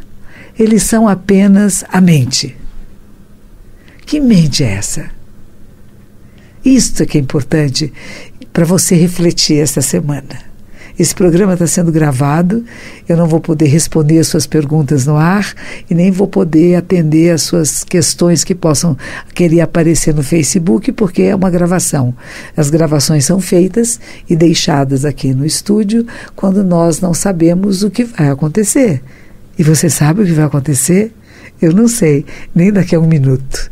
eles 0.58 0.82
são 0.82 1.08
apenas 1.08 1.84
a 1.88 2.00
mente. 2.00 2.56
Que 4.06 4.18
mente 4.20 4.64
é 4.64 4.72
essa? 4.72 5.10
Isto 6.64 7.02
é 7.02 7.06
que 7.06 7.16
é 7.16 7.20
importante 7.20 7.92
para 8.52 8.64
você 8.64 8.94
refletir 8.94 9.58
esta 9.58 9.80
semana. 9.80 10.49
Esse 11.00 11.14
programa 11.14 11.54
está 11.54 11.66
sendo 11.66 11.90
gravado, 11.90 12.62
eu 13.08 13.16
não 13.16 13.26
vou 13.26 13.40
poder 13.40 13.68
responder 13.68 14.18
as 14.18 14.26
suas 14.26 14.46
perguntas 14.46 15.06
no 15.06 15.16
ar 15.16 15.54
e 15.88 15.94
nem 15.94 16.10
vou 16.10 16.26
poder 16.26 16.74
atender 16.74 17.30
as 17.30 17.40
suas 17.40 17.82
questões 17.82 18.44
que 18.44 18.54
possam 18.54 18.94
querer 19.32 19.62
aparecer 19.62 20.14
no 20.14 20.22
Facebook, 20.22 20.92
porque 20.92 21.22
é 21.22 21.34
uma 21.34 21.48
gravação. 21.48 22.14
As 22.54 22.68
gravações 22.68 23.24
são 23.24 23.40
feitas 23.40 23.98
e 24.28 24.36
deixadas 24.36 25.06
aqui 25.06 25.32
no 25.32 25.46
estúdio 25.46 26.06
quando 26.36 26.62
nós 26.62 27.00
não 27.00 27.14
sabemos 27.14 27.82
o 27.82 27.90
que 27.90 28.04
vai 28.04 28.28
acontecer. 28.28 29.02
E 29.58 29.62
você 29.62 29.88
sabe 29.88 30.20
o 30.20 30.26
que 30.26 30.32
vai 30.32 30.44
acontecer? 30.44 31.14
Eu 31.62 31.72
não 31.72 31.88
sei, 31.88 32.26
nem 32.54 32.70
daqui 32.70 32.94
a 32.94 33.00
um 33.00 33.06
minuto. 33.06 33.70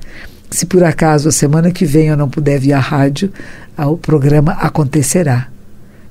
Se 0.48 0.64
por 0.64 0.82
acaso 0.82 1.28
a 1.28 1.32
semana 1.32 1.70
que 1.72 1.84
vem 1.84 2.08
eu 2.08 2.16
não 2.16 2.30
puder 2.30 2.58
vir 2.58 2.72
à 2.72 2.80
rádio, 2.80 3.30
o 3.76 3.98
programa 3.98 4.52
acontecerá. 4.52 5.48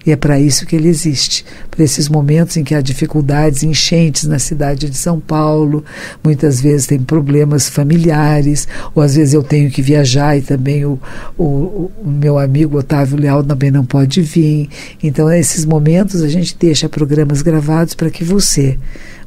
E 0.05 0.11
é 0.11 0.15
para 0.15 0.39
isso 0.39 0.65
que 0.65 0.75
ele 0.75 0.87
existe, 0.87 1.43
para 1.69 1.83
esses 1.83 2.07
momentos 2.07 2.55
em 2.55 2.63
que 2.63 2.73
há 2.73 2.79
dificuldades, 2.79 3.63
enchentes 3.63 4.23
na 4.23 4.39
cidade 4.39 4.89
de 4.89 4.95
São 4.95 5.19
Paulo, 5.19 5.83
muitas 6.23 6.61
vezes 6.61 6.87
tem 6.87 6.99
problemas 6.99 7.67
familiares, 7.67 8.67
ou 8.95 9.03
às 9.03 9.15
vezes 9.15 9.33
eu 9.33 9.43
tenho 9.43 9.69
que 9.69 9.81
viajar 9.81 10.37
e 10.37 10.41
também 10.41 10.85
o, 10.85 10.97
o, 11.37 11.43
o 11.43 11.91
meu 12.05 12.39
amigo 12.39 12.77
Otávio 12.77 13.17
Leal 13.17 13.43
também 13.43 13.69
não 13.69 13.85
pode 13.85 14.21
vir. 14.21 14.69
Então, 15.03 15.27
nesses 15.27 15.65
momentos, 15.65 16.21
a 16.21 16.29
gente 16.29 16.55
deixa 16.57 16.87
programas 16.87 17.41
gravados 17.41 17.93
para 17.93 18.09
que 18.09 18.23
você, 18.23 18.77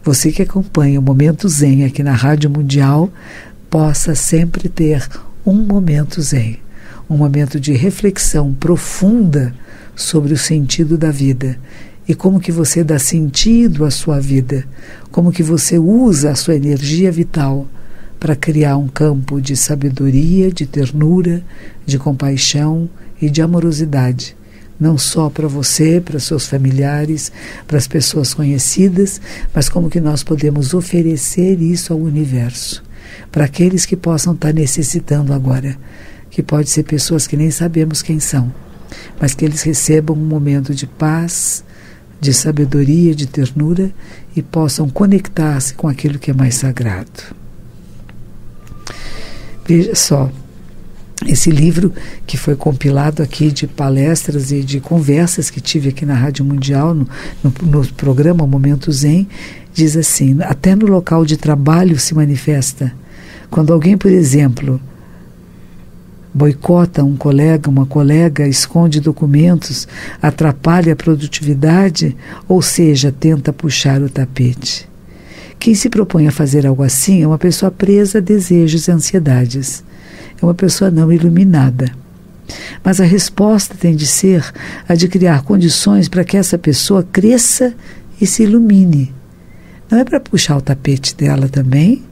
você 0.02 0.32
que 0.32 0.42
acompanha 0.42 0.98
o 0.98 1.02
Momento 1.02 1.46
Zen 1.46 1.84
aqui 1.84 2.02
na 2.02 2.12
Rádio 2.12 2.48
Mundial, 2.48 3.10
possa 3.68 4.14
sempre 4.14 4.68
ter 4.68 5.06
um 5.46 5.54
momento 5.54 6.20
zen, 6.20 6.58
um 7.08 7.16
momento 7.16 7.60
de 7.60 7.72
reflexão 7.72 8.52
profunda 8.52 9.54
sobre 10.00 10.32
o 10.32 10.38
sentido 10.38 10.96
da 10.96 11.10
vida 11.10 11.58
e 12.08 12.14
como 12.14 12.40
que 12.40 12.50
você 12.50 12.82
dá 12.82 12.98
sentido 12.98 13.84
à 13.84 13.90
sua 13.90 14.18
vida, 14.18 14.64
como 15.12 15.30
que 15.30 15.42
você 15.42 15.78
usa 15.78 16.30
a 16.30 16.34
sua 16.34 16.56
energia 16.56 17.12
vital 17.12 17.68
para 18.18 18.34
criar 18.34 18.76
um 18.76 18.88
campo 18.88 19.40
de 19.40 19.56
sabedoria, 19.56 20.50
de 20.50 20.66
ternura, 20.66 21.42
de 21.86 21.98
compaixão 21.98 22.88
e 23.20 23.30
de 23.30 23.40
amorosidade, 23.40 24.36
não 24.78 24.98
só 24.98 25.30
para 25.30 25.46
você, 25.46 26.00
para 26.00 26.18
seus 26.18 26.46
familiares, 26.46 27.30
para 27.66 27.78
as 27.78 27.86
pessoas 27.86 28.34
conhecidas, 28.34 29.20
mas 29.54 29.68
como 29.68 29.90
que 29.90 30.00
nós 30.00 30.22
podemos 30.22 30.74
oferecer 30.74 31.60
isso 31.62 31.92
ao 31.92 31.98
universo 32.00 32.82
para 33.30 33.44
aqueles 33.44 33.86
que 33.86 33.96
possam 33.96 34.34
estar 34.34 34.52
necessitando 34.52 35.32
agora, 35.32 35.76
que 36.30 36.42
pode 36.42 36.68
ser 36.70 36.84
pessoas 36.84 37.26
que 37.26 37.36
nem 37.36 37.50
sabemos 37.50 38.02
quem 38.02 38.18
são, 38.18 38.52
mas 39.20 39.34
que 39.34 39.44
eles 39.44 39.62
recebam 39.62 40.16
um 40.16 40.24
momento 40.24 40.74
de 40.74 40.86
paz, 40.86 41.64
de 42.20 42.34
sabedoria, 42.34 43.14
de 43.14 43.26
ternura 43.26 43.90
e 44.36 44.42
possam 44.42 44.88
conectar-se 44.88 45.74
com 45.74 45.88
aquilo 45.88 46.18
que 46.18 46.30
é 46.30 46.34
mais 46.34 46.54
sagrado. 46.54 47.34
Veja 49.66 49.94
só, 49.94 50.30
esse 51.26 51.50
livro 51.50 51.92
que 52.26 52.36
foi 52.36 52.56
compilado 52.56 53.22
aqui 53.22 53.50
de 53.50 53.66
palestras 53.66 54.50
e 54.52 54.62
de 54.62 54.80
conversas 54.80 55.50
que 55.50 55.60
tive 55.60 55.90
aqui 55.90 56.04
na 56.04 56.14
Rádio 56.14 56.44
Mundial, 56.44 56.94
no, 56.94 57.08
no, 57.42 57.52
no 57.62 57.86
programa 57.94 58.46
Momento 58.46 58.90
Zen, 58.90 59.28
diz 59.72 59.96
assim: 59.96 60.38
até 60.42 60.74
no 60.74 60.86
local 60.86 61.24
de 61.24 61.36
trabalho 61.36 61.98
se 61.98 62.14
manifesta 62.14 62.92
quando 63.50 63.72
alguém, 63.72 63.98
por 63.98 64.10
exemplo, 64.10 64.80
boicota 66.32 67.04
um 67.04 67.16
colega, 67.16 67.68
uma 67.68 67.86
colega, 67.86 68.46
esconde 68.46 69.00
documentos, 69.00 69.88
atrapalha 70.22 70.92
a 70.92 70.96
produtividade, 70.96 72.16
ou 72.48 72.62
seja, 72.62 73.12
tenta 73.12 73.52
puxar 73.52 74.00
o 74.00 74.08
tapete. 74.08 74.88
Quem 75.58 75.74
se 75.74 75.90
propõe 75.90 76.26
a 76.26 76.32
fazer 76.32 76.66
algo 76.66 76.82
assim 76.82 77.22
é 77.22 77.26
uma 77.26 77.38
pessoa 77.38 77.70
presa 77.70 78.18
a 78.18 78.20
desejos 78.20 78.88
e 78.88 78.90
ansiedades. 78.90 79.84
É 80.40 80.44
uma 80.44 80.54
pessoa 80.54 80.90
não 80.90 81.12
iluminada. 81.12 81.92
Mas 82.82 83.00
a 83.00 83.04
resposta 83.04 83.74
tem 83.78 83.94
de 83.94 84.06
ser 84.06 84.42
a 84.88 84.94
de 84.94 85.06
criar 85.06 85.42
condições 85.42 86.08
para 86.08 86.24
que 86.24 86.36
essa 86.36 86.56
pessoa 86.56 87.02
cresça 87.02 87.74
e 88.20 88.26
se 88.26 88.44
ilumine. 88.44 89.14
Não 89.90 89.98
é 89.98 90.04
para 90.04 90.20
puxar 90.20 90.56
o 90.56 90.62
tapete 90.62 91.14
dela 91.14 91.48
também, 91.48 92.02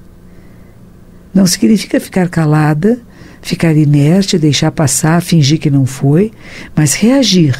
não 1.32 1.46
significa 1.46 2.00
ficar 2.00 2.28
calada, 2.28 2.98
ficar 3.40 3.76
inerte, 3.76 4.38
deixar 4.38 4.70
passar, 4.70 5.22
fingir 5.22 5.58
que 5.58 5.70
não 5.70 5.86
foi, 5.86 6.32
mas 6.74 6.94
reagir. 6.94 7.56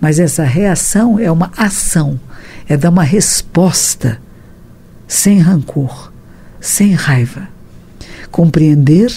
Mas 0.00 0.18
essa 0.18 0.44
reação 0.44 1.18
é 1.18 1.30
uma 1.30 1.50
ação, 1.56 2.20
é 2.68 2.76
dar 2.76 2.90
uma 2.90 3.02
resposta 3.02 4.20
sem 5.06 5.38
rancor, 5.38 6.12
sem 6.60 6.92
raiva. 6.92 7.48
Compreender 8.30 9.10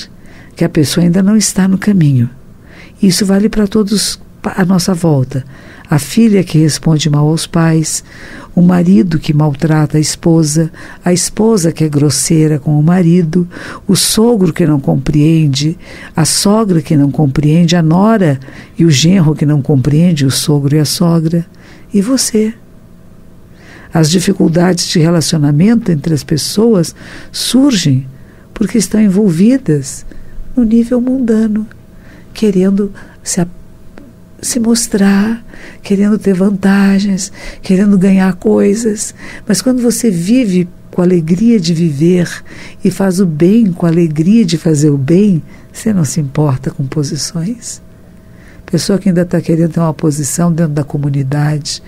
que 0.56 0.64
a 0.64 0.70
pessoa 0.70 1.04
ainda 1.04 1.22
não 1.22 1.36
está 1.36 1.68
no 1.68 1.78
caminho. 1.78 2.30
Isso 3.02 3.26
vale 3.26 3.50
para 3.50 3.68
todos 3.68 4.20
à 4.44 4.66
nossa 4.66 4.94
volta 4.94 5.44
a 5.90 5.98
filha 5.98 6.44
que 6.44 6.60
responde 6.60 7.10
mal 7.10 7.28
aos 7.28 7.48
pais, 7.48 8.04
o 8.56 8.62
marido 8.62 9.18
que 9.18 9.34
maltrata 9.34 9.98
a 9.98 10.00
esposa, 10.00 10.72
a 11.04 11.12
esposa 11.12 11.72
que 11.72 11.84
é 11.84 11.90
grosseira 11.90 12.60
com 12.60 12.80
o 12.80 12.84
marido, 12.84 13.48
o 13.88 13.96
sogro 13.96 14.54
que 14.54 14.68
não 14.68 14.80
compreende, 14.80 15.76
a 16.16 16.26
sogra 16.26 16.80
que 16.80 16.96
não 16.96 17.10
compreende, 17.10 17.76
a 17.76 17.82
nora 17.82 18.40
e 18.78 18.86
o 18.86 18.92
genro 18.92 19.34
que 19.34 19.48
não 19.48 19.64
compreende 19.64 20.26
o 20.26 20.32
sogro 20.32 20.76
e 20.76 20.80
a 20.80 20.86
sogra, 20.86 21.44
e 21.92 22.02
você. 22.02 22.54
As 23.92 24.12
dificuldades 24.12 24.88
de 24.88 25.00
relacionamento 25.00 25.92
entre 25.92 26.14
as 26.14 26.24
pessoas 26.24 26.94
surgem 27.32 28.06
porque 28.54 28.78
estão 28.78 29.02
envolvidas 29.02 30.06
no 30.56 30.64
nível 30.64 31.02
mundano, 31.02 31.66
querendo 32.32 32.94
se 33.24 33.42
se 34.42 34.60
mostrar, 34.60 35.44
querendo 35.82 36.18
ter 36.18 36.34
vantagens, 36.34 37.32
querendo 37.62 37.98
ganhar 37.98 38.34
coisas. 38.36 39.14
Mas 39.48 39.62
quando 39.62 39.82
você 39.82 40.10
vive 40.10 40.68
com 40.92 41.02
a 41.02 41.06
alegria 41.06 41.60
de 41.60 41.74
viver 41.74 42.30
e 42.84 42.90
faz 42.90 43.20
o 43.20 43.26
bem 43.26 43.72
com 43.72 43.86
a 43.86 43.90
alegria 43.90 44.46
de 44.46 44.58
fazer 44.58 44.90
o 44.90 44.98
bem, 44.98 45.42
você 45.72 45.94
não 45.94 46.06
se 46.06 46.20
importa 46.20 46.72
com 46.72 46.86
posições. 46.86 47.82
Pessoa 48.66 49.00
que 49.00 49.10
ainda 49.10 49.22
está 49.22 49.42
querendo 49.42 49.72
ter 49.72 49.80
uma 49.80 49.94
posição 49.94 50.52
dentro 50.52 50.74
da 50.74 50.84
comunidade, 50.84 51.82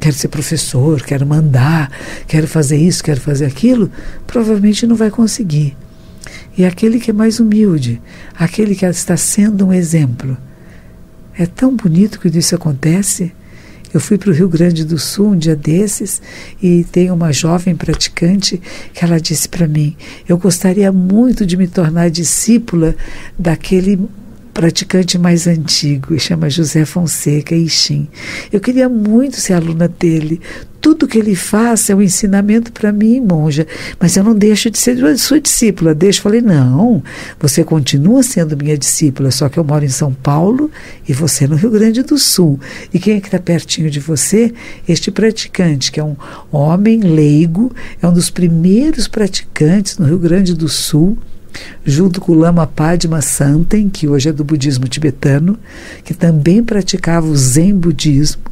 quer 0.00 0.12
ser 0.12 0.28
professor, 0.28 1.02
quer 1.02 1.24
mandar, 1.24 1.90
quer 2.26 2.46
fazer 2.46 2.76
isso, 2.76 3.02
quer 3.02 3.18
fazer 3.18 3.46
aquilo, 3.46 3.90
provavelmente 4.26 4.86
não 4.86 4.96
vai 4.96 5.10
conseguir. 5.10 5.76
E 6.56 6.64
aquele 6.64 6.98
que 6.98 7.10
é 7.10 7.14
mais 7.14 7.40
humilde, 7.40 8.00
aquele 8.36 8.74
que 8.74 8.84
está 8.84 9.16
sendo 9.16 9.66
um 9.66 9.72
exemplo, 9.72 10.36
é 11.38 11.46
tão 11.46 11.74
bonito 11.74 12.20
quando 12.20 12.34
isso 12.34 12.54
acontece. 12.54 13.32
Eu 13.94 14.00
fui 14.00 14.18
para 14.18 14.30
o 14.30 14.34
Rio 14.34 14.48
Grande 14.48 14.84
do 14.84 14.98
Sul 14.98 15.28
um 15.28 15.38
dia 15.38 15.56
desses 15.56 16.20
e 16.62 16.84
tem 16.84 17.10
uma 17.10 17.32
jovem 17.32 17.74
praticante 17.74 18.60
que 18.92 19.02
ela 19.02 19.18
disse 19.18 19.48
para 19.48 19.66
mim: 19.66 19.96
Eu 20.28 20.36
gostaria 20.36 20.92
muito 20.92 21.46
de 21.46 21.56
me 21.56 21.66
tornar 21.66 22.10
discípula 22.10 22.94
daquele 23.38 23.98
praticante 24.58 25.16
mais 25.16 25.46
antigo, 25.46 26.18
chama 26.18 26.50
José 26.50 26.84
Fonseca 26.84 27.54
Ixim. 27.54 28.08
Eu 28.52 28.58
queria 28.58 28.88
muito 28.88 29.36
ser 29.36 29.52
aluna 29.52 29.86
dele. 29.86 30.40
Tudo 30.80 31.06
que 31.06 31.16
ele 31.16 31.36
faz 31.36 31.88
é 31.88 31.94
um 31.94 32.02
ensinamento 32.02 32.72
para 32.72 32.90
mim, 32.90 33.20
monja, 33.20 33.68
mas 34.00 34.16
eu 34.16 34.24
não 34.24 34.34
deixo 34.34 34.68
de 34.68 34.76
ser 34.76 34.98
sua 35.16 35.40
discípula. 35.40 35.94
Deixo, 35.94 36.20
falei, 36.20 36.40
não, 36.40 37.00
você 37.38 37.62
continua 37.62 38.20
sendo 38.24 38.56
minha 38.56 38.76
discípula, 38.76 39.30
só 39.30 39.48
que 39.48 39.60
eu 39.60 39.64
moro 39.64 39.84
em 39.84 39.88
São 39.88 40.12
Paulo 40.12 40.68
e 41.08 41.12
você 41.12 41.46
no 41.46 41.54
Rio 41.54 41.70
Grande 41.70 42.02
do 42.02 42.18
Sul. 42.18 42.58
E 42.92 42.98
quem 42.98 43.14
é 43.14 43.20
que 43.20 43.28
está 43.28 43.38
pertinho 43.38 43.88
de 43.88 44.00
você? 44.00 44.52
Este 44.88 45.12
praticante, 45.12 45.92
que 45.92 46.00
é 46.00 46.04
um 46.04 46.16
homem 46.50 46.98
leigo, 46.98 47.72
é 48.02 48.08
um 48.08 48.12
dos 48.12 48.28
primeiros 48.28 49.06
praticantes 49.06 49.98
no 49.98 50.06
Rio 50.06 50.18
Grande 50.18 50.52
do 50.52 50.68
Sul 50.68 51.16
junto 51.84 52.20
com 52.20 52.32
o 52.32 52.38
Lama 52.38 52.66
Padma 52.66 53.20
Santen, 53.20 53.88
que 53.88 54.08
hoje 54.08 54.28
é 54.28 54.32
do 54.32 54.44
budismo 54.44 54.86
tibetano, 54.88 55.58
que 56.04 56.14
também 56.14 56.62
praticava 56.62 57.26
o 57.26 57.36
Zen 57.36 57.74
budismo, 57.74 58.42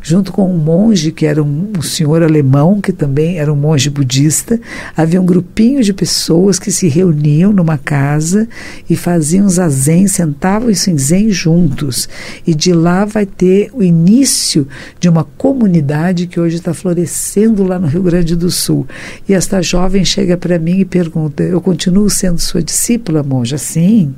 junto 0.00 0.32
com 0.32 0.52
um 0.52 0.56
monge 0.56 1.12
que 1.12 1.26
era 1.26 1.42
um, 1.42 1.72
um, 1.76 1.82
senhor 1.82 2.22
alemão, 2.22 2.80
que 2.80 2.92
também 2.92 3.38
era 3.38 3.52
um 3.52 3.56
monge 3.56 3.90
budista. 3.90 4.60
Havia 4.96 5.20
um 5.20 5.26
grupinho 5.26 5.82
de 5.82 5.92
pessoas 5.92 6.58
que 6.58 6.70
se 6.70 6.88
reuniam 6.88 7.52
numa 7.52 7.78
casa 7.78 8.48
e 8.88 8.96
faziam 8.96 9.48
zazen, 9.48 10.06
sentavam-se 10.06 10.90
em 10.90 10.98
zen 10.98 11.30
juntos. 11.30 12.08
E 12.46 12.54
de 12.54 12.72
lá 12.72 13.04
vai 13.04 13.26
ter 13.26 13.70
o 13.72 13.82
início 13.82 14.66
de 14.98 15.08
uma 15.08 15.24
comunidade 15.24 16.26
que 16.26 16.40
hoje 16.40 16.56
está 16.56 16.74
florescendo 16.74 17.64
lá 17.64 17.78
no 17.78 17.86
Rio 17.86 18.02
Grande 18.02 18.36
do 18.36 18.50
Sul. 18.50 18.86
E 19.28 19.34
esta 19.34 19.62
jovem 19.62 20.04
chega 20.04 20.36
para 20.36 20.58
mim 20.58 20.80
e 20.80 20.84
pergunta: 20.84 21.42
Eu 21.42 21.60
continuo 21.60 22.08
sendo 22.10 22.40
sua 22.40 22.62
discípula, 22.62 23.22
monja? 23.22 23.58
Sim. 23.58 24.14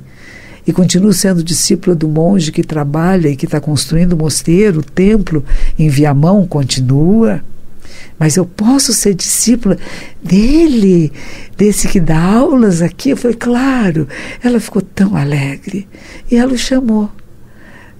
E 0.67 0.73
continuo 0.73 1.13
sendo 1.13 1.43
discípula 1.43 1.95
do 1.95 2.07
monge 2.07 2.51
que 2.51 2.63
trabalha 2.63 3.29
e 3.29 3.35
que 3.35 3.45
está 3.45 3.59
construindo 3.59 4.13
o 4.13 4.17
mosteiro, 4.17 4.79
o 4.79 4.83
templo 4.83 5.43
em 5.77 5.89
Viamão, 5.89 6.45
continua. 6.47 7.41
Mas 8.17 8.35
eu 8.37 8.45
posso 8.45 8.93
ser 8.93 9.13
discípula 9.13 9.77
dele, 10.23 11.11
desse 11.57 11.87
que 11.87 11.99
dá 11.99 12.19
aulas 12.19 12.81
aqui? 12.81 13.09
Eu 13.09 13.17
falei, 13.17 13.37
claro. 13.37 14.07
Ela 14.43 14.59
ficou 14.59 14.81
tão 14.81 15.15
alegre. 15.15 15.87
E 16.31 16.35
ela 16.35 16.53
o 16.53 16.57
chamou 16.57 17.11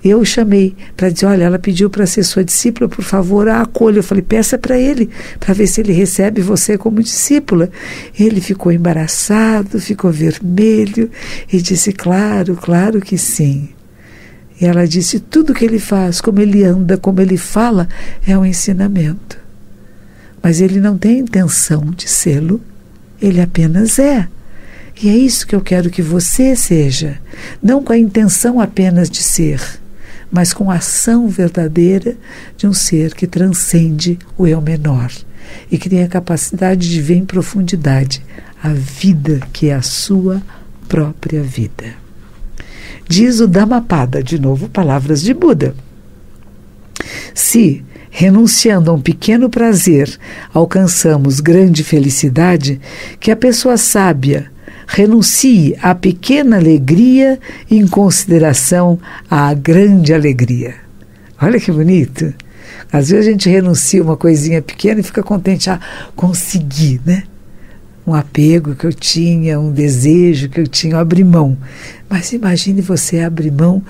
eu 0.08 0.24
chamei 0.24 0.76
para 0.96 1.10
dizer: 1.10 1.26
olha, 1.26 1.46
ela 1.46 1.58
pediu 1.58 1.90
para 1.90 2.06
ser 2.06 2.24
sua 2.24 2.44
discípula, 2.44 2.88
por 2.88 3.04
favor, 3.04 3.48
a 3.48 3.62
acolha. 3.62 3.98
Eu 3.98 4.04
falei: 4.04 4.22
peça 4.22 4.56
para 4.56 4.78
ele, 4.78 5.10
para 5.40 5.52
ver 5.52 5.66
se 5.66 5.82
ele 5.82 5.94
recebe 5.94 6.42
você 6.42 6.78
como 6.78 7.02
discípula. 7.02 7.72
Ele 8.18 8.40
ficou 8.40 8.72
embaraçado, 8.72 9.80
ficou 9.80 10.12
vermelho 10.12 11.10
e 11.52 11.60
disse: 11.60 11.92
claro, 11.92 12.56
claro 12.56 13.02
que 13.02 13.18
sim. 13.18 13.70
E 14.62 14.66
ela 14.66 14.88
disse: 14.88 15.20
tudo 15.20 15.56
que 15.56 15.66
ele 15.66 15.80
faz, 15.80 16.22
como 16.22 16.40
ele 16.40 16.64
anda, 16.64 16.98
como 16.98 17.20
ele 17.20 17.38
fala, 17.38 17.90
é 18.28 18.38
um 18.38 18.46
ensinamento. 18.46 19.40
Mas 20.42 20.62
ele 20.62 20.80
não 20.80 21.00
tem 21.00 21.18
intenção 21.18 21.84
de 21.90 22.08
sê-lo, 22.08 22.62
ele 23.20 23.42
apenas 23.42 23.98
é. 23.98 24.28
E 25.02 25.10
é 25.10 25.18
isso 25.18 25.48
que 25.48 25.56
eu 25.56 25.62
quero 25.62 25.90
que 25.90 26.04
você 26.04 26.56
seja, 26.56 27.20
não 27.62 27.84
com 27.84 27.92
a 27.92 27.98
intenção 27.98 28.62
apenas 28.62 29.10
de 29.10 29.24
ser 29.24 29.84
mas 30.36 30.52
com 30.52 30.70
a 30.70 30.76
ação 30.76 31.30
verdadeira 31.30 32.18
de 32.58 32.68
um 32.68 32.74
ser 32.74 33.14
que 33.14 33.26
transcende 33.26 34.20
o 34.38 34.46
eu 34.46 34.60
menor 34.60 35.10
e 35.72 35.78
que 35.78 35.90
tem 35.90 36.04
a 36.04 36.10
capacidade 36.10 36.92
de 36.92 37.02
ver 37.02 37.16
em 37.16 37.26
profundidade 37.26 38.22
a 38.62 38.68
vida 38.74 39.40
que 39.54 39.70
é 39.70 39.76
a 39.76 39.82
sua 39.82 40.42
própria 40.90 41.42
vida. 41.42 41.94
Diz 43.08 43.40
o 43.40 43.48
Dhammapada, 43.48 44.22
de 44.22 44.38
novo, 44.38 44.68
palavras 44.68 45.22
de 45.22 45.34
Buda. 45.34 45.74
Se, 47.34 47.82
renunciando 48.10 48.92
a 48.92 48.94
um 48.94 49.00
pequeno 49.00 49.50
prazer, 49.50 50.20
alcançamos 50.54 51.40
grande 51.40 51.82
felicidade, 51.82 52.82
que 53.22 53.32
a 53.32 53.38
pessoa 53.38 53.78
sábia 53.78 54.52
renuncie 54.88 55.76
à 55.82 55.94
pequena 55.96 56.58
alegria 56.58 57.40
em 57.70 57.88
consideração 57.88 59.00
à 59.30 59.54
grande 59.54 60.14
alegria. 60.14 60.76
Olha 61.42 61.60
que 61.60 61.72
bonito. 61.72 62.34
Às 62.92 63.10
vezes 63.10 63.28
a 63.28 63.32
gente 63.32 63.50
renuncia 63.50 64.02
uma 64.02 64.16
coisinha 64.16 64.62
pequena 64.62 65.00
e 65.00 65.04
fica 65.04 65.24
contente, 65.24 65.70
ah, 65.70 65.80
consegui, 66.16 67.02
né? 67.06 67.24
Um 68.08 68.14
apego 68.14 68.76
que 68.76 68.86
eu 68.86 68.94
tinha, 68.94 69.60
um 69.60 69.72
desejo 69.72 70.48
que 70.48 70.60
eu 70.60 70.68
tinha, 70.68 70.98
abrir 70.98 71.24
mão. 71.24 71.58
Mas 72.08 72.32
imagine 72.34 72.82
você 72.82 73.20
abrir 73.20 73.52
mão 73.52 73.84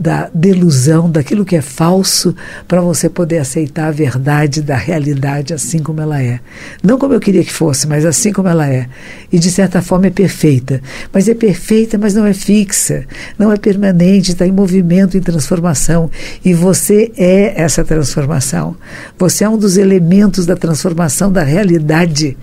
da 0.00 0.30
delusão, 0.32 1.10
daquilo 1.10 1.44
que 1.44 1.54
é 1.54 1.60
falso, 1.60 2.34
para 2.66 2.80
você 2.80 3.06
poder 3.06 3.36
aceitar 3.36 3.88
a 3.88 3.90
verdade 3.90 4.62
da 4.62 4.74
realidade 4.74 5.52
assim 5.52 5.80
como 5.80 6.00
ela 6.00 6.22
é. 6.22 6.40
Não 6.82 6.98
como 6.98 7.12
eu 7.12 7.20
queria 7.20 7.44
que 7.44 7.52
fosse, 7.52 7.86
mas 7.86 8.06
assim 8.06 8.32
como 8.32 8.48
ela 8.48 8.66
é. 8.66 8.88
E 9.30 9.38
de 9.38 9.50
certa 9.50 9.82
forma 9.82 10.06
é 10.06 10.10
perfeita. 10.10 10.80
Mas 11.12 11.28
é 11.28 11.34
perfeita, 11.34 11.98
mas 11.98 12.14
não 12.14 12.24
é 12.24 12.32
fixa, 12.32 13.04
não 13.38 13.52
é 13.52 13.58
permanente, 13.58 14.32
está 14.32 14.46
em 14.46 14.52
movimento, 14.52 15.18
em 15.18 15.20
transformação. 15.20 16.10
E 16.42 16.54
você 16.54 17.12
é 17.14 17.60
essa 17.60 17.84
transformação. 17.84 18.74
Você 19.18 19.44
é 19.44 19.48
um 19.50 19.58
dos 19.58 19.76
elementos 19.76 20.46
da 20.46 20.56
transformação 20.56 21.30
da 21.30 21.42
realidade. 21.42 22.38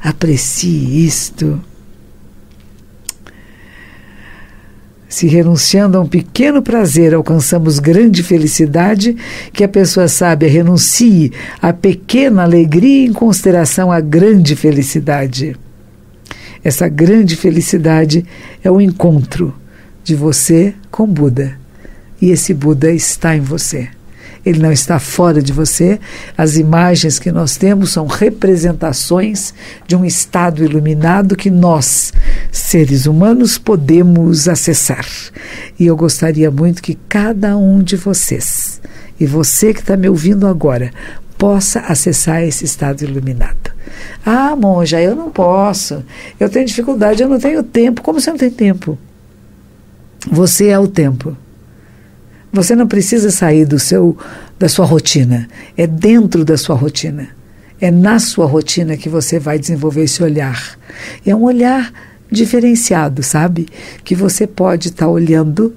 Aprecie 0.00 1.04
isto. 1.04 1.60
Se 5.08 5.26
renunciando 5.26 5.96
a 5.96 6.00
um 6.00 6.06
pequeno 6.06 6.62
prazer 6.62 7.14
alcançamos 7.14 7.78
grande 7.78 8.22
felicidade, 8.22 9.16
que 9.52 9.64
a 9.64 9.68
pessoa 9.68 10.06
sábia 10.06 10.48
renuncie 10.48 11.32
à 11.62 11.72
pequena 11.72 12.42
alegria 12.42 13.06
em 13.06 13.12
consideração 13.12 13.90
à 13.90 14.00
grande 14.00 14.54
felicidade. 14.54 15.56
Essa 16.62 16.88
grande 16.88 17.36
felicidade 17.36 18.24
é 18.62 18.70
o 18.70 18.80
encontro 18.80 19.54
de 20.04 20.14
você 20.14 20.74
com 20.90 21.06
Buda. 21.06 21.58
E 22.20 22.30
esse 22.30 22.52
Buda 22.52 22.92
está 22.92 23.34
em 23.34 23.40
você 23.40 23.88
ele 24.44 24.60
não 24.60 24.72
está 24.72 24.98
fora 24.98 25.42
de 25.42 25.52
você. 25.52 25.98
As 26.36 26.56
imagens 26.56 27.18
que 27.18 27.30
nós 27.30 27.56
temos 27.56 27.92
são 27.92 28.06
representações 28.06 29.52
de 29.86 29.96
um 29.96 30.04
estado 30.04 30.64
iluminado 30.64 31.36
que 31.36 31.50
nós, 31.50 32.12
seres 32.50 33.06
humanos, 33.06 33.58
podemos 33.58 34.48
acessar. 34.48 35.06
E 35.78 35.86
eu 35.86 35.96
gostaria 35.96 36.50
muito 36.50 36.82
que 36.82 36.98
cada 37.08 37.56
um 37.56 37.82
de 37.82 37.96
vocês, 37.96 38.80
e 39.18 39.26
você 39.26 39.74
que 39.74 39.80
está 39.80 39.96
me 39.96 40.08
ouvindo 40.08 40.46
agora, 40.46 40.90
possa 41.36 41.80
acessar 41.80 42.42
esse 42.42 42.64
estado 42.64 43.02
iluminado. 43.02 43.70
Ah, 44.24 44.54
monja, 44.56 45.00
eu 45.00 45.14
não 45.14 45.30
posso. 45.30 46.04
Eu 46.38 46.48
tenho 46.50 46.66
dificuldade, 46.66 47.22
eu 47.22 47.28
não 47.28 47.38
tenho 47.38 47.62
tempo. 47.62 48.02
Como 48.02 48.20
você 48.20 48.30
não 48.30 48.36
tem 48.36 48.50
tempo? 48.50 48.98
Você 50.30 50.66
é 50.66 50.78
o 50.78 50.88
tempo. 50.88 51.36
Você 52.52 52.74
não 52.74 52.86
precisa 52.86 53.30
sair 53.30 53.64
do 53.64 53.78
seu 53.78 54.16
da 54.58 54.68
sua 54.68 54.84
rotina, 54.84 55.48
é 55.76 55.86
dentro 55.86 56.44
da 56.44 56.56
sua 56.56 56.74
rotina. 56.74 57.28
É 57.80 57.92
na 57.92 58.18
sua 58.18 58.44
rotina 58.44 58.96
que 58.96 59.08
você 59.08 59.38
vai 59.38 59.56
desenvolver 59.56 60.02
esse 60.02 60.20
olhar. 60.20 60.76
É 61.24 61.34
um 61.34 61.44
olhar 61.44 61.92
diferenciado, 62.30 63.22
sabe? 63.22 63.68
Que 64.02 64.16
você 64.16 64.48
pode 64.48 64.88
estar 64.88 65.06
tá 65.06 65.10
olhando 65.10 65.72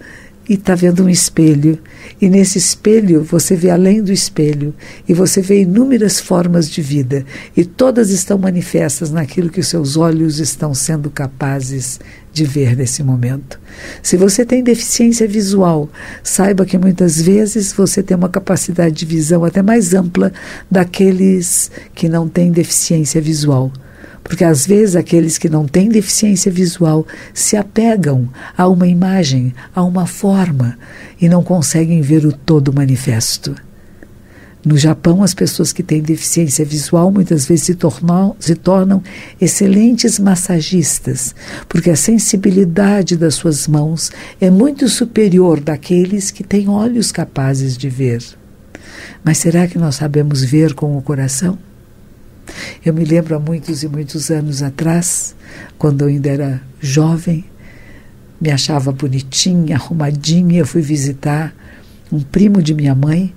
e 0.50 0.56
está 0.56 0.74
vendo 0.74 1.04
um 1.04 1.10
espelho. 1.10 1.78
E 2.20 2.28
nesse 2.28 2.58
espelho 2.58 3.24
você 3.24 3.56
vê 3.56 3.70
além 3.70 4.02
do 4.02 4.12
espelho. 4.12 4.74
E 5.08 5.14
você 5.14 5.42
vê 5.42 5.62
inúmeras 5.62 6.20
formas 6.20 6.68
de 6.70 6.82
vida. 6.82 7.24
E 7.56 7.64
todas 7.64 8.10
estão 8.10 8.38
manifestas 8.38 9.12
naquilo 9.12 9.50
que 9.50 9.60
os 9.60 9.68
seus 9.68 9.96
olhos 9.96 10.40
estão 10.40 10.74
sendo 10.74 11.10
capazes 11.12 12.00
de 12.34 12.46
ver 12.46 12.76
nesse 12.76 13.04
momento. 13.04 13.60
Se 14.02 14.16
você 14.16 14.46
tem 14.46 14.64
deficiência 14.64 15.28
visual, 15.28 15.90
saiba 16.24 16.66
que 16.66 16.78
muitas 16.78 17.22
vezes 17.22 17.74
você 17.74 18.02
tem 18.02 18.16
uma 18.16 18.30
capacidade 18.30 18.96
de 18.96 19.06
visão 19.06 19.44
até 19.44 19.62
mais 19.62 19.94
ampla 19.94 20.32
daqueles 20.70 21.70
que 21.94 22.08
não 22.08 22.28
têm 22.28 22.52
deficiência 22.52 23.22
visual. 23.22 23.72
Porque 24.24 24.44
às 24.44 24.66
vezes 24.66 24.96
aqueles 24.96 25.38
que 25.38 25.50
não 25.50 25.68
têm 25.68 25.90
deficiência 25.90 26.52
visual 26.52 27.06
se 27.34 27.58
apegam 27.58 28.30
a 28.58 28.68
uma 28.68 28.88
imagem, 28.88 29.54
a 29.76 29.84
uma 29.84 30.06
forma 30.06 30.78
e 31.20 31.28
não 31.28 31.44
conseguem 31.44 32.02
ver 32.02 32.26
o 32.26 32.32
todo 32.32 32.72
manifesto. 32.72 33.56
No 34.64 34.78
Japão, 34.78 35.24
as 35.24 35.34
pessoas 35.34 35.74
que 35.74 35.82
têm 35.82 36.02
deficiência 36.02 36.64
visual 36.64 37.12
muitas 37.12 37.48
vezes 37.48 37.66
se 37.66 37.76
tornam, 37.76 38.36
se 38.40 38.54
tornam 38.54 39.02
excelentes 39.40 40.20
massagistas, 40.20 41.34
porque 41.68 41.90
a 41.90 41.96
sensibilidade 41.96 43.18
das 43.18 43.34
suas 43.34 43.68
mãos 43.68 44.12
é 44.40 44.52
muito 44.52 44.88
superior 44.88 45.60
daqueles 45.60 46.30
que 46.30 46.44
têm 46.44 46.70
olhos 46.70 47.12
capazes 47.12 47.76
de 47.76 47.90
ver. 47.90 48.24
Mas 49.24 49.40
será 49.40 49.68
que 49.68 49.80
nós 49.80 49.96
sabemos 49.96 50.44
ver 50.44 50.76
com 50.76 50.96
o 50.96 51.02
coração? 51.02 51.58
Eu 52.86 52.94
me 52.94 53.04
lembro 53.04 53.36
há 53.36 53.40
muitos 53.40 53.82
e 53.82 53.88
muitos 53.88 54.30
anos 54.30 54.62
atrás, 54.62 55.36
quando 55.76 56.02
eu 56.02 56.08
ainda 56.08 56.30
era 56.30 56.62
jovem, 56.80 57.46
me 58.40 58.52
achava 58.52 58.92
bonitinha, 58.92 59.76
arrumadinha, 59.76 60.60
eu 60.60 60.68
fui 60.68 60.82
visitar 60.82 61.52
um 62.12 62.20
primo 62.20 62.62
de 62.62 62.76
minha 62.76 62.94
mãe 62.94 63.34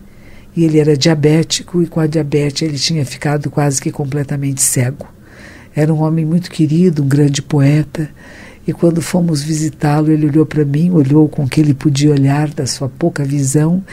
e 0.56 0.64
ele 0.64 0.78
era 0.78 0.96
diabético 0.96 1.82
e 1.82 1.86
com 1.86 2.00
a 2.00 2.06
diabetes 2.06 2.62
ele 2.62 2.78
tinha 2.78 3.04
ficado 3.04 3.50
quase 3.50 3.80
que 3.80 3.90
completamente 3.90 4.62
cego. 4.62 5.06
Era 5.74 5.92
um 5.92 6.02
homem 6.02 6.24
muito 6.24 6.50
querido, 6.50 7.02
um 7.02 7.08
grande 7.08 7.42
poeta. 7.42 8.08
E 8.66 8.72
quando 8.72 9.02
fomos 9.02 9.42
visitá-lo, 9.42 10.10
ele 10.10 10.26
olhou 10.26 10.46
para 10.46 10.64
mim, 10.64 10.90
olhou 10.90 11.28
com 11.28 11.46
que 11.46 11.60
ele 11.60 11.74
podia 11.74 12.12
olhar 12.12 12.48
da 12.48 12.66
sua 12.66 12.88
pouca 12.88 13.24
visão 13.24 13.84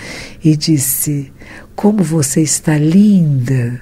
e 0.44 0.56
disse: 0.56 1.32
Como 1.76 2.04
você 2.04 2.42
está 2.42 2.78
linda! 2.78 3.82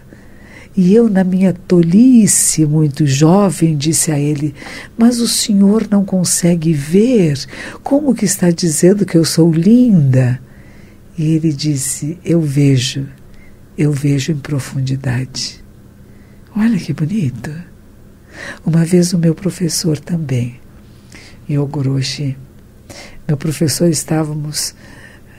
E 0.75 0.95
eu, 0.95 1.09
na 1.09 1.23
minha 1.23 1.53
tolice, 1.53 2.65
muito 2.65 3.05
jovem, 3.05 3.75
disse 3.75 4.11
a 4.11 4.17
ele: 4.17 4.55
Mas 4.97 5.19
o 5.19 5.27
senhor 5.27 5.87
não 5.91 6.05
consegue 6.05 6.73
ver? 6.73 7.37
Como 7.83 8.15
que 8.15 8.25
está 8.25 8.49
dizendo 8.49 9.05
que 9.05 9.17
eu 9.17 9.25
sou 9.25 9.51
linda? 9.51 10.39
E 11.19 11.34
ele 11.34 11.51
disse: 11.51 12.17
Eu 12.23 12.39
vejo, 12.39 13.05
eu 13.77 13.91
vejo 13.91 14.32
em 14.32 14.38
profundidade. 14.38 15.62
Olha 16.55 16.79
que 16.79 16.93
bonito. 16.93 17.51
Uma 18.65 18.86
vez 18.86 19.12
o 19.12 19.17
meu 19.17 19.36
professor 19.36 19.99
também, 19.99 20.62
Yogoroshi, 21.49 22.38
meu 23.27 23.36
professor, 23.36 23.89
estávamos 23.89 24.73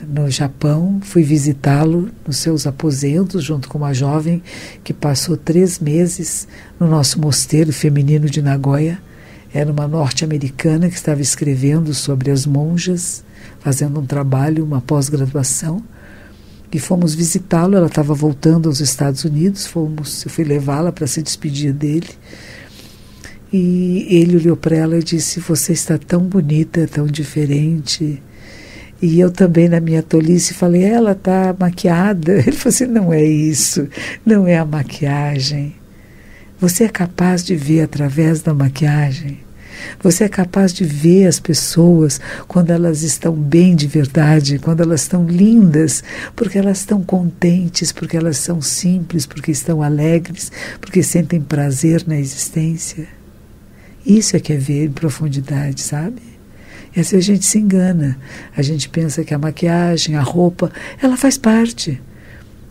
no 0.07 0.31
Japão, 0.31 1.01
fui 1.03 1.23
visitá-lo 1.23 2.11
nos 2.27 2.37
seus 2.37 2.67
aposentos, 2.67 3.43
junto 3.43 3.67
com 3.67 3.79
uma 3.79 3.95
jovem 3.95 4.43
que 4.85 4.93
passou 4.93 5.35
três 5.35 5.79
meses 5.79 6.47
no 6.79 6.87
nosso 6.89 7.19
mosteiro 7.19 7.73
feminino 7.73 8.29
de 8.29 8.43
Nagoya. 8.43 9.01
Era 9.53 9.73
uma 9.73 9.89
norte-americana 9.89 10.91
que 10.91 10.97
estava 10.97 11.23
escrevendo 11.23 11.95
sobre 11.95 12.31
as 12.31 12.45
monjas, 12.45 13.25
fazendo 13.59 14.01
um 14.01 14.07
trabalho, 14.07 14.65
uma 14.65 14.81
pós-graduação. 14.81 15.83
E 16.73 16.79
fomos 16.79 17.15
visitá-lo, 17.15 17.77
ela 17.77 17.89
estava 17.89 18.15
voltando 18.15 18.69
aos 18.69 18.81
Estados 18.81 19.25
Unidos, 19.25 19.67
fomos, 19.67 20.25
eu 20.25 20.31
fui 20.31 20.45
levá-la 20.45 20.93
para 20.93 21.07
se 21.07 21.21
despedir 21.21 21.73
dele. 21.73 22.09
E 23.53 24.07
ele 24.09 24.37
olhou 24.37 24.57
para 24.57 24.77
ela 24.77 24.99
e 24.99 25.03
disse: 25.03 25.41
Você 25.41 25.73
está 25.73 25.99
tão 25.99 26.21
bonita, 26.21 26.87
tão 26.87 27.07
diferente. 27.07 28.23
E 29.03 29.19
eu 29.19 29.31
também, 29.31 29.69
na 29.69 29.81
minha 29.81 30.03
tolice, 30.03 30.55
falei: 30.55 30.85
Ela 30.85 31.13
está 31.13 31.55
maquiada. 31.59 32.35
Ele 32.47 32.53
falou 32.53 32.69
assim: 32.75 32.87
Não 32.87 33.13
é 33.13 33.25
isso, 33.25 33.89
não 34.25 34.47
é 34.47 34.57
a 34.57 34.65
maquiagem. 34.65 35.75
Você 36.61 36.85
é 36.85 36.89
capaz 36.89 37.43
de 37.43 37.57
ver 37.57 37.81
através 37.81 38.43
da 38.43 38.55
maquiagem. 38.55 39.39
Você 40.03 40.25
é 40.25 40.29
capaz 40.29 40.73
de 40.73 40.85
ver 40.85 41.27
as 41.27 41.39
pessoas 41.39 42.21
quando 42.49 42.71
elas 42.71 43.03
estão 43.03 43.35
bem 43.35 43.75
de 43.75 43.87
verdade, 43.87 44.59
quando 44.59 44.81
elas 44.81 45.03
estão 45.03 45.27
lindas, 45.27 46.03
porque 46.35 46.59
elas 46.59 46.79
estão 46.79 47.03
contentes, 47.03 47.93
porque 47.93 48.17
elas 48.17 48.39
são 48.39 48.61
simples, 48.61 49.27
porque 49.27 49.51
estão 49.51 49.83
alegres, 49.83 50.51
porque 50.81 51.03
sentem 51.03 51.41
prazer 51.41 52.05
na 52.07 52.19
existência. 52.19 53.07
Isso 54.05 54.37
é 54.37 54.41
que 54.41 54.53
é 54.53 54.57
ver 54.57 54.87
em 54.87 54.93
profundidade, 54.93 55.83
sabe? 55.83 56.23
E 56.95 57.01
assim 57.01 57.17
a 57.17 57.21
gente 57.21 57.45
se 57.45 57.59
engana. 57.59 58.19
A 58.57 58.63
gente 58.63 58.89
pensa 58.89 59.25
que 59.25 59.35
a 59.35 59.39
maquiagem, 59.39 60.17
a 60.17 60.23
roupa, 60.23 60.73
ela 61.01 61.17
faz 61.17 61.37
parte. 61.37 62.01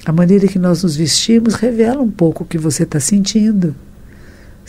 A 0.06 0.12
maneira 0.12 0.48
que 0.48 0.60
nós 0.60 0.84
nos 0.84 0.96
vestimos 0.96 1.56
revela 1.56 2.02
um 2.02 2.12
pouco 2.12 2.44
o 2.44 2.48
que 2.48 2.58
você 2.58 2.84
está 2.84 3.00
sentindo. 3.00 3.76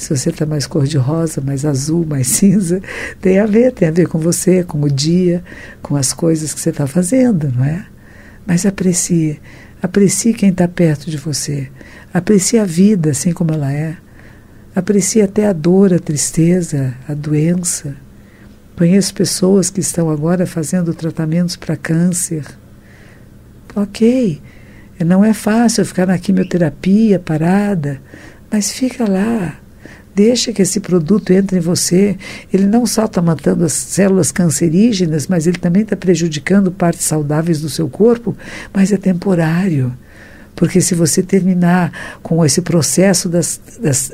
Se 0.00 0.16
você 0.16 0.30
está 0.30 0.46
mais 0.46 0.66
cor-de-rosa, 0.66 1.42
mais 1.42 1.66
azul, 1.66 2.06
mais 2.06 2.26
cinza, 2.32 2.80
tem 3.20 3.38
a 3.38 3.44
ver, 3.44 3.70
tem 3.70 3.86
a 3.86 3.90
ver 3.90 4.08
com 4.08 4.18
você, 4.18 4.64
com 4.64 4.80
o 4.80 4.90
dia, 4.90 5.44
com 5.82 5.94
as 5.94 6.14
coisas 6.14 6.54
que 6.54 6.60
você 6.60 6.70
está 6.70 6.86
fazendo, 6.86 7.52
não 7.54 7.62
é? 7.62 7.84
Mas 8.46 8.64
aprecie, 8.64 9.38
aprecie 9.82 10.32
quem 10.32 10.48
está 10.48 10.66
perto 10.66 11.10
de 11.10 11.18
você, 11.18 11.68
aprecie 12.14 12.58
a 12.58 12.64
vida 12.64 13.10
assim 13.10 13.34
como 13.34 13.52
ela 13.52 13.70
é. 13.70 13.94
Aprecie 14.74 15.20
até 15.20 15.46
a 15.46 15.52
dor, 15.52 15.92
a 15.92 15.98
tristeza, 15.98 16.94
a 17.06 17.12
doença. 17.12 17.94
Conheço 18.78 19.12
pessoas 19.12 19.68
que 19.68 19.80
estão 19.80 20.08
agora 20.08 20.46
fazendo 20.46 20.94
tratamentos 20.94 21.56
para 21.56 21.76
câncer. 21.76 22.46
Ok, 23.76 24.40
não 25.04 25.22
é 25.22 25.34
fácil 25.34 25.84
ficar 25.84 26.06
na 26.06 26.18
quimioterapia 26.18 27.18
parada, 27.18 28.00
mas 28.50 28.72
fica 28.72 29.06
lá. 29.06 29.59
Deixa 30.20 30.52
que 30.52 30.60
esse 30.60 30.80
produto 30.80 31.32
entre 31.32 31.56
em 31.56 31.62
você. 31.62 32.14
Ele 32.52 32.66
não 32.66 32.84
só 32.84 33.06
está 33.06 33.22
matando 33.22 33.64
as 33.64 33.72
células 33.72 34.30
cancerígenas, 34.30 35.26
mas 35.26 35.46
ele 35.46 35.56
também 35.56 35.80
está 35.80 35.96
prejudicando 35.96 36.70
partes 36.70 37.06
saudáveis 37.06 37.58
do 37.58 37.70
seu 37.70 37.88
corpo, 37.88 38.36
mas 38.70 38.92
é 38.92 38.98
temporário. 38.98 39.96
Porque 40.54 40.82
se 40.82 40.94
você 40.94 41.22
terminar 41.22 42.18
com 42.22 42.44
esse 42.44 42.60
processo 42.60 43.30
das, 43.30 43.58
das 43.80 44.12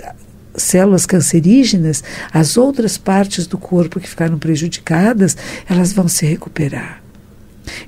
células 0.55 1.07
cancerígenas, 1.07 2.05
as 2.33 2.57
outras 2.57 2.97
partes 2.97 3.49
do 3.49 3.59
corpo 3.59 3.99
que 3.99 4.09
ficaram 4.09 4.39
prejudicadas, 4.39 5.37
elas 5.69 5.93
vão 5.93 6.07
se 6.07 6.25
recuperar. 6.25 7.03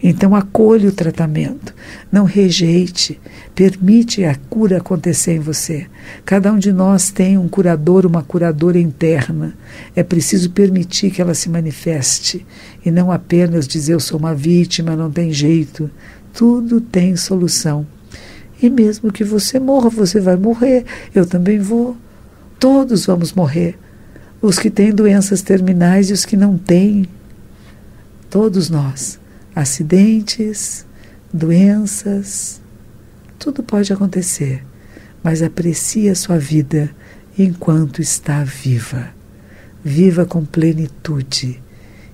Então 0.02 0.34
acolha 0.34 0.88
o 0.88 0.92
tratamento, 0.92 1.74
não 2.10 2.24
rejeite, 2.24 3.20
permite 3.54 4.24
a 4.24 4.34
cura 4.48 4.78
acontecer 4.78 5.34
em 5.34 5.40
você. 5.40 5.86
Cada 6.24 6.52
um 6.52 6.58
de 6.58 6.72
nós 6.72 7.10
tem 7.10 7.36
um 7.36 7.48
curador, 7.48 8.06
uma 8.06 8.22
curadora 8.22 8.78
interna. 8.78 9.54
É 9.94 10.02
preciso 10.02 10.50
permitir 10.50 11.10
que 11.10 11.20
ela 11.20 11.34
se 11.34 11.48
manifeste 11.48 12.46
e 12.84 12.90
não 12.90 13.10
apenas 13.10 13.66
dizer 13.66 13.94
eu 13.94 14.00
sou 14.00 14.18
uma 14.18 14.34
vítima, 14.34 14.96
não 14.96 15.10
tem 15.10 15.32
jeito. 15.32 15.90
Tudo 16.32 16.80
tem 16.80 17.16
solução. 17.16 17.86
E 18.60 18.68
mesmo 18.68 19.12
que 19.12 19.24
você 19.24 19.60
morra, 19.60 19.88
você 19.88 20.20
vai 20.20 20.36
morrer, 20.36 20.84
eu 21.14 21.24
também 21.24 21.58
vou. 21.58 21.96
Todos 22.58 23.06
vamos 23.06 23.32
morrer. 23.32 23.78
Os 24.42 24.58
que 24.58 24.70
têm 24.70 24.92
doenças 24.92 25.42
terminais 25.42 26.10
e 26.10 26.12
os 26.12 26.24
que 26.24 26.36
não 26.36 26.58
têm. 26.58 27.06
Todos 28.28 28.68
nós. 28.68 29.17
Acidentes, 29.58 30.86
doenças, 31.34 32.62
tudo 33.40 33.60
pode 33.60 33.92
acontecer. 33.92 34.64
Mas 35.20 35.42
aprecie 35.42 36.08
a 36.08 36.14
sua 36.14 36.38
vida 36.38 36.88
enquanto 37.36 38.00
está 38.00 38.44
viva. 38.44 39.08
Viva 39.82 40.24
com 40.24 40.44
plenitude 40.44 41.60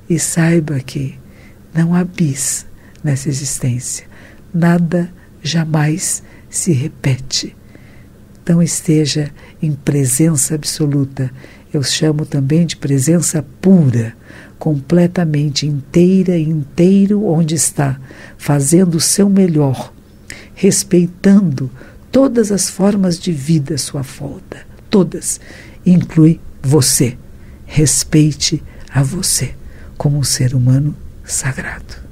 e 0.08 0.18
saiba 0.18 0.80
que 0.80 1.18
não 1.74 1.94
há 1.94 2.02
bis 2.02 2.64
nessa 3.02 3.28
existência. 3.28 4.06
Nada 4.50 5.12
jamais 5.42 6.22
se 6.48 6.72
repete. 6.72 7.54
Então 8.42 8.62
esteja 8.62 9.30
em 9.60 9.72
presença 9.72 10.54
absoluta. 10.54 11.30
Eu 11.70 11.82
chamo 11.82 12.24
também 12.24 12.64
de 12.64 12.78
presença 12.78 13.44
pura, 13.60 14.16
completamente 14.58 15.66
inteira, 15.66 16.38
inteiro 16.38 17.24
onde 17.26 17.54
está, 17.54 18.00
fazendo 18.38 18.96
o 18.96 19.00
seu 19.00 19.28
melhor, 19.28 19.92
respeitando 20.54 21.70
todas 22.10 22.52
as 22.52 22.70
formas 22.70 23.18
de 23.18 23.32
vida 23.32 23.74
à 23.74 23.78
sua 23.78 24.02
volta. 24.02 24.58
Todas. 24.88 25.40
Inclui 25.84 26.40
você. 26.62 27.18
Respeite 27.66 28.62
a 28.88 29.02
você 29.02 29.54
como 29.96 30.18
um 30.18 30.22
ser 30.22 30.54
humano 30.54 30.94
sagrado. 31.24 32.04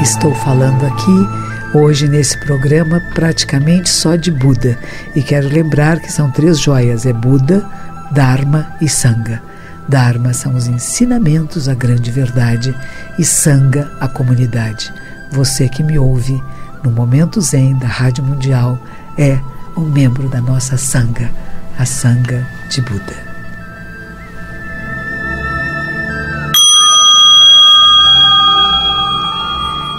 Estou 0.00 0.34
falando 0.36 0.86
aqui 0.86 1.47
hoje 1.74 2.08
nesse 2.08 2.38
programa 2.38 3.00
praticamente 3.14 3.88
só 3.88 4.16
de 4.16 4.30
Buda 4.30 4.78
e 5.14 5.22
quero 5.22 5.48
lembrar 5.48 6.00
que 6.00 6.12
são 6.12 6.30
três 6.30 6.58
joias: 6.58 7.06
é 7.06 7.12
Buda, 7.12 7.64
Dharma 8.10 8.72
e 8.80 8.88
Sangha. 8.88 9.42
Dharma 9.88 10.34
são 10.34 10.54
os 10.54 10.66
ensinamentos, 10.66 11.68
a 11.68 11.74
grande 11.74 12.10
verdade, 12.10 12.74
e 13.18 13.24
Sangha, 13.24 13.90
a 14.00 14.06
comunidade. 14.06 14.92
Você 15.32 15.68
que 15.68 15.82
me 15.82 15.98
ouve 15.98 16.42
no 16.84 16.90
Momento 16.90 17.40
Zen 17.40 17.76
da 17.78 17.88
Rádio 17.88 18.22
Mundial 18.22 18.78
é 19.16 19.38
um 19.76 19.86
membro 19.86 20.28
da 20.28 20.40
nossa 20.40 20.76
Sangha, 20.76 21.30
a 21.78 21.86
Sangha 21.86 22.46
de 22.68 22.82
Buda. 22.82 23.27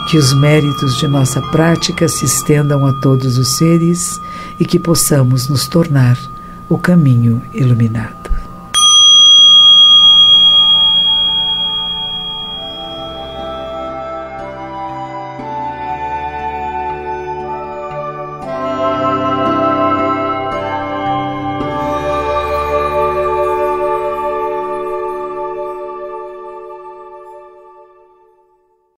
Que 0.10 0.18
os 0.18 0.34
méritos 0.34 0.98
de 0.98 1.08
nossa 1.08 1.40
prática 1.40 2.08
se 2.08 2.26
estendam 2.26 2.84
a 2.84 2.94
todos 2.94 3.38
os 3.38 3.50
seres 3.50 4.20
e 4.60 4.66
que 4.66 4.80
possamos 4.80 5.48
nos 5.48 5.68
tornar 5.68 6.18
o 6.68 6.80
caminho 6.80 7.40
iluminado. 7.54 8.19